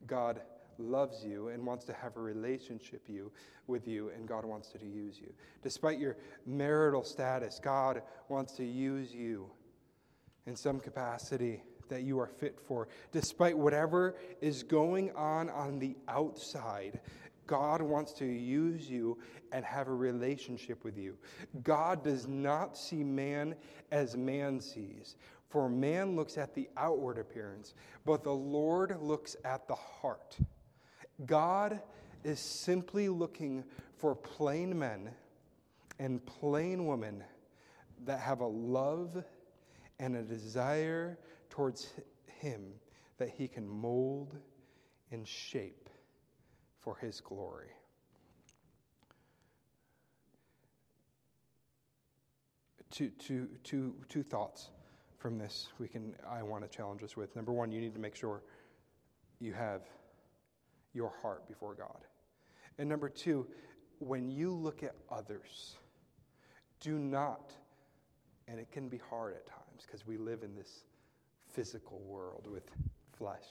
God 0.06 0.40
loves 0.78 1.24
you 1.24 1.48
and 1.48 1.64
wants 1.64 1.84
to 1.86 1.92
have 1.92 2.16
a 2.16 2.20
relationship 2.20 3.02
you, 3.06 3.30
with 3.66 3.86
you, 3.86 4.10
and 4.10 4.28
God 4.28 4.44
wants 4.44 4.68
to 4.70 4.84
use 4.84 5.18
you. 5.18 5.32
Despite 5.62 5.98
your 5.98 6.16
marital 6.46 7.04
status, 7.04 7.60
God 7.62 8.02
wants 8.28 8.52
to 8.54 8.64
use 8.64 9.14
you 9.14 9.50
in 10.46 10.56
some 10.56 10.80
capacity 10.80 11.62
that 11.88 12.02
you 12.02 12.18
are 12.18 12.26
fit 12.26 12.58
for. 12.66 12.88
Despite 13.12 13.56
whatever 13.56 14.16
is 14.40 14.62
going 14.62 15.12
on 15.12 15.50
on 15.50 15.78
the 15.78 15.96
outside, 16.08 17.00
God 17.46 17.82
wants 17.82 18.12
to 18.14 18.24
use 18.24 18.88
you 18.88 19.18
and 19.52 19.64
have 19.64 19.88
a 19.88 19.94
relationship 19.94 20.84
with 20.84 20.96
you. 20.96 21.16
God 21.62 22.02
does 22.02 22.26
not 22.26 22.76
see 22.76 23.04
man 23.04 23.54
as 23.90 24.16
man 24.16 24.60
sees, 24.60 25.16
for 25.48 25.68
man 25.68 26.16
looks 26.16 26.38
at 26.38 26.54
the 26.54 26.68
outward 26.76 27.18
appearance, 27.18 27.74
but 28.04 28.24
the 28.24 28.32
Lord 28.32 28.96
looks 29.00 29.36
at 29.44 29.68
the 29.68 29.74
heart. 29.74 30.36
God 31.26 31.80
is 32.24 32.40
simply 32.40 33.08
looking 33.08 33.64
for 33.96 34.14
plain 34.14 34.76
men 34.78 35.10
and 35.98 36.24
plain 36.24 36.86
women 36.86 37.22
that 38.04 38.18
have 38.20 38.40
a 38.40 38.46
love 38.46 39.22
and 39.98 40.16
a 40.16 40.22
desire 40.22 41.18
towards 41.50 41.92
Him 42.40 42.74
that 43.18 43.28
He 43.28 43.46
can 43.46 43.68
mold 43.68 44.36
and 45.12 45.26
shape 45.26 45.83
for 46.84 46.96
His 47.00 47.20
glory. 47.20 47.70
Two, 52.90 53.10
two, 53.18 53.48
two, 53.64 53.94
two 54.08 54.22
thoughts 54.22 54.70
from 55.18 55.38
this 55.38 55.68
we 55.80 55.88
can 55.88 56.14
I 56.30 56.42
want 56.42 56.70
to 56.70 56.76
challenge 56.76 57.02
us 57.02 57.16
with. 57.16 57.34
Number 57.34 57.50
one, 57.50 57.72
you 57.72 57.80
need 57.80 57.94
to 57.94 58.00
make 58.00 58.14
sure 58.14 58.42
you 59.40 59.54
have 59.54 59.80
your 60.92 61.12
heart 61.22 61.48
before 61.48 61.74
God. 61.74 62.04
And 62.78 62.88
number 62.88 63.08
two, 63.08 63.46
when 63.98 64.28
you 64.30 64.52
look 64.52 64.82
at 64.82 64.94
others, 65.10 65.76
do 66.80 66.98
not, 66.98 67.52
and 68.46 68.60
it 68.60 68.70
can 68.70 68.88
be 68.88 69.00
hard 69.08 69.32
at 69.32 69.46
times 69.46 69.86
because 69.86 70.06
we 70.06 70.18
live 70.18 70.42
in 70.42 70.54
this 70.54 70.84
physical 71.50 72.00
world 72.00 72.46
with 72.46 72.70
flesh 73.16 73.46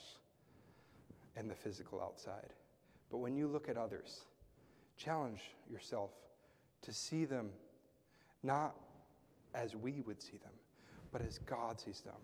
and 1.36 1.50
the 1.50 1.54
physical 1.54 2.00
outside. 2.00 2.52
But 3.14 3.20
when 3.20 3.36
you 3.36 3.46
look 3.46 3.68
at 3.68 3.76
others, 3.76 4.22
challenge 4.96 5.38
yourself 5.70 6.10
to 6.82 6.92
see 6.92 7.24
them 7.24 7.50
not 8.42 8.74
as 9.54 9.76
we 9.76 10.00
would 10.00 10.20
see 10.20 10.36
them, 10.38 10.50
but 11.12 11.22
as 11.22 11.38
God 11.38 11.78
sees 11.78 12.00
them. 12.00 12.16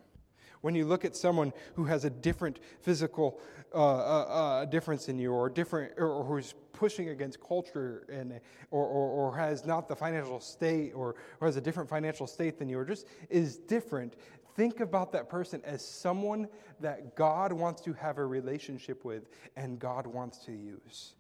When 0.63 0.75
you 0.75 0.85
look 0.85 1.05
at 1.05 1.15
someone 1.15 1.53
who 1.77 1.85
has 1.85 2.05
a 2.05 2.11
different 2.11 2.59
physical 2.81 3.39
uh, 3.73 3.79
uh, 3.79 4.01
uh, 4.01 4.65
difference 4.65 5.09
in 5.09 5.17
you, 5.17 5.33
or 5.33 5.49
different, 5.49 5.93
or, 5.97 6.25
who's 6.25 6.55
pushing 6.73 7.11
against 7.11 7.41
culture, 7.41 8.05
and 8.13 8.41
or, 8.73 8.85
or, 8.85 9.11
or 9.11 9.37
has 9.37 9.65
not 9.65 9.89
the 9.89 9.95
financial 9.95 10.41
state, 10.41 10.91
or, 10.91 11.15
or 11.41 11.47
has 11.47 11.57
a 11.57 11.61
different 11.61 11.89
financial 11.89 12.27
state 12.27 12.59
than 12.59 12.69
you, 12.69 12.77
or 12.77 12.85
just 12.85 13.07
is 13.29 13.59
different, 13.59 14.17
think 14.57 14.81
about 14.81 15.13
that 15.13 15.29
person 15.29 15.63
as 15.65 15.85
someone 15.85 16.49
that 16.81 17.17
God 17.17 17.53
wants 17.53 17.81
to 17.83 17.93
have 17.95 18.19
a 18.19 18.25
relationship 18.25 19.05
with 19.05 19.29
and 19.57 19.79
God 19.79 20.07
wants 20.07 20.39
to 20.47 20.53
use. 20.53 21.15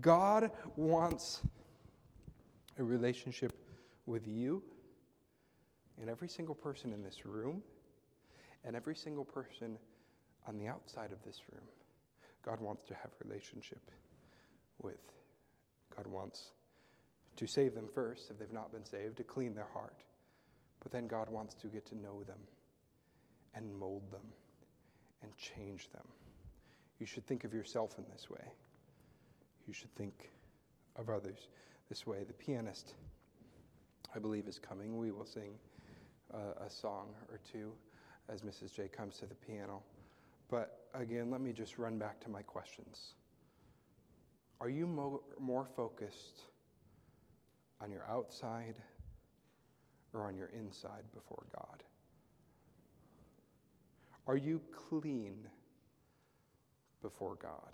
God 0.00 0.50
wants 0.76 1.42
a 2.78 2.84
relationship 2.84 3.52
with 4.06 4.26
you 4.26 4.62
and 6.00 6.10
every 6.10 6.28
single 6.28 6.54
person 6.54 6.92
in 6.92 7.02
this 7.02 7.24
room 7.24 7.62
and 8.64 8.76
every 8.76 8.96
single 8.96 9.24
person 9.24 9.78
on 10.46 10.58
the 10.58 10.66
outside 10.66 11.12
of 11.12 11.22
this 11.24 11.40
room. 11.52 11.64
God 12.44 12.60
wants 12.60 12.84
to 12.88 12.94
have 12.94 13.10
a 13.20 13.28
relationship 13.28 13.90
with. 14.82 15.00
God 15.96 16.06
wants 16.06 16.50
to 17.36 17.46
save 17.46 17.74
them 17.74 17.88
first 17.94 18.30
if 18.30 18.38
they've 18.38 18.52
not 18.52 18.72
been 18.72 18.84
saved, 18.84 19.16
to 19.18 19.24
clean 19.24 19.54
their 19.54 19.68
heart. 19.72 20.02
But 20.82 20.90
then 20.90 21.06
God 21.06 21.30
wants 21.30 21.54
to 21.56 21.68
get 21.68 21.86
to 21.86 21.94
know 21.96 22.22
them 22.24 22.38
and 23.54 23.72
mold 23.78 24.10
them 24.10 24.26
and 25.22 25.30
change 25.36 25.90
them. 25.92 26.06
You 26.98 27.06
should 27.06 27.26
think 27.26 27.44
of 27.44 27.52
yourself 27.52 27.98
in 27.98 28.04
this 28.12 28.30
way. 28.30 28.52
You 29.66 29.72
should 29.72 29.94
think 29.94 30.30
of 30.96 31.08
others 31.08 31.48
this 31.88 32.06
way. 32.06 32.24
The 32.24 32.32
pianist, 32.32 32.94
I 34.14 34.18
believe, 34.18 34.46
is 34.48 34.58
coming. 34.58 34.96
We 34.96 35.10
will 35.10 35.26
sing 35.26 35.54
uh, 36.32 36.64
a 36.64 36.70
song 36.70 37.08
or 37.30 37.40
two 37.50 37.72
as 38.28 38.42
Mrs. 38.42 38.74
J 38.74 38.88
comes 38.88 39.18
to 39.18 39.26
the 39.26 39.34
piano. 39.34 39.82
But 40.48 40.80
again, 40.94 41.30
let 41.30 41.40
me 41.40 41.52
just 41.52 41.78
run 41.78 41.98
back 41.98 42.20
to 42.20 42.30
my 42.30 42.42
questions. 42.42 43.14
Are 44.60 44.68
you 44.68 44.86
mo- 44.86 45.22
more 45.40 45.66
focused 45.76 46.42
on 47.80 47.90
your 47.90 48.08
outside 48.08 48.76
or 50.12 50.26
on 50.26 50.36
your 50.36 50.48
inside 50.48 51.02
before 51.14 51.44
God? 51.56 51.82
Are 54.26 54.36
you 54.36 54.60
clean 54.88 55.46
before 57.00 57.36
God? 57.36 57.72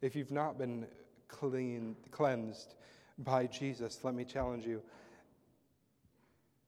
If 0.00 0.14
you've 0.14 0.30
not 0.30 0.58
been 0.58 0.86
clean, 1.28 1.96
cleansed 2.10 2.74
by 3.18 3.46
Jesus, 3.46 4.00
let 4.02 4.14
me 4.14 4.24
challenge 4.24 4.66
you 4.66 4.82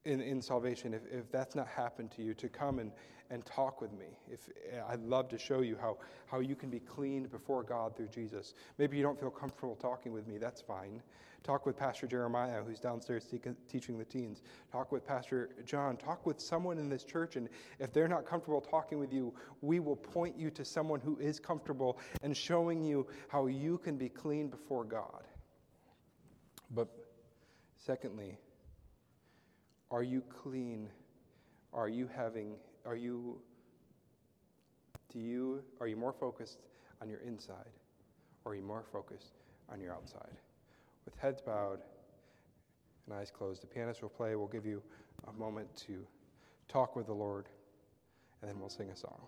in, 0.07 0.21
in 0.21 0.41
salvation, 0.41 0.95
if, 0.95 1.03
if 1.11 1.31
that's 1.31 1.55
not 1.55 1.67
happened 1.67 2.13
to 2.13 2.23
you, 2.23 2.33
to 2.35 2.49
come 2.49 2.79
and, 2.79 2.93
and 3.31 3.45
talk 3.45 3.81
with 3.81 3.93
me. 3.93 4.19
If 4.31 4.49
eh, 4.73 4.81
I'd 4.89 5.03
love 5.03 5.29
to 5.31 5.39
show 5.39 5.61
you 5.61 5.77
how, 5.81 5.99
how 6.27 6.41
you 6.41 6.55
can 6.55 6.71
be 6.71 6.81
cleaned 6.81 7.31
before 7.31 7.63
God 7.63 7.97
through 7.97 8.09
Jesus. 8.09 8.55
Maybe 8.79 8.97
you 8.97 9.03
don't 9.03 9.19
feel 9.19 9.31
comfortable 9.31 9.77
talking 9.77 10.13
with 10.13 10.27
me, 10.27 10.39
that's 10.39 10.61
fine. 10.61 11.03
Talk 11.43 11.65
with 11.65 11.77
Pastor 11.77 12.09
Jeremiah, 12.09 12.61
who's 12.67 12.81
downstairs 12.81 13.25
te- 13.25 13.39
teaching 13.69 13.99
the 13.99 14.05
teens. 14.05 14.43
Talk 14.73 14.91
with 14.91 15.07
Pastor 15.07 15.51
John. 15.65 15.97
Talk 15.97 16.27
with 16.27 16.41
someone 16.41 16.77
in 16.77 16.89
this 16.89 17.05
church, 17.05 17.37
and 17.37 17.49
if 17.79 17.93
they're 17.93 18.09
not 18.09 18.27
comfortable 18.27 18.61
talking 18.61 18.99
with 18.99 19.13
you, 19.13 19.33
we 19.61 19.79
will 19.79 19.95
point 19.95 20.37
you 20.37 20.51
to 20.51 20.65
someone 20.65 20.99
who 20.99 21.17
is 21.19 21.39
comfortable 21.39 22.01
and 22.23 22.37
showing 22.37 22.83
you 22.83 23.07
how 23.29 23.47
you 23.47 23.79
can 23.79 23.97
be 23.97 24.09
clean 24.09 24.49
before 24.49 24.83
God. 24.83 25.23
But 26.75 26.89
secondly, 27.77 28.39
are 29.91 30.03
you 30.03 30.23
clean? 30.43 30.89
Are 31.73 31.89
you 31.89 32.09
having, 32.15 32.55
are 32.87 32.97
you, 32.97 33.39
do 35.13 35.19
you, 35.19 35.63
are 35.81 35.89
you 35.89 35.97
more 35.97 36.13
focused 36.13 36.59
on 37.03 37.09
your 37.09 37.21
inside? 37.21 37.73
Or 38.45 38.53
are 38.53 38.55
you 38.55 38.63
more 38.63 38.85
focused 38.93 39.33
on 39.71 39.81
your 39.81 39.93
outside? 39.93 40.37
With 41.05 41.17
heads 41.17 41.43
bowed 41.43 41.81
and 43.07 43.17
eyes 43.17 43.31
closed, 43.31 43.63
the 43.63 43.67
pianist 43.67 44.03
will 44.03 44.09
play. 44.09 44.37
We'll 44.37 44.47
give 44.47 44.67
you 44.67 44.83
a 45.29 45.33
moment 45.33 45.69
to 45.89 46.07
talk 46.69 46.97
with 46.97 47.07
the 47.07 47.15
Lord, 47.15 47.47
and 48.41 48.51
then 48.51 48.59
we'll 48.61 48.69
sing 48.69 48.91
a 48.91 48.97
song. 48.97 49.21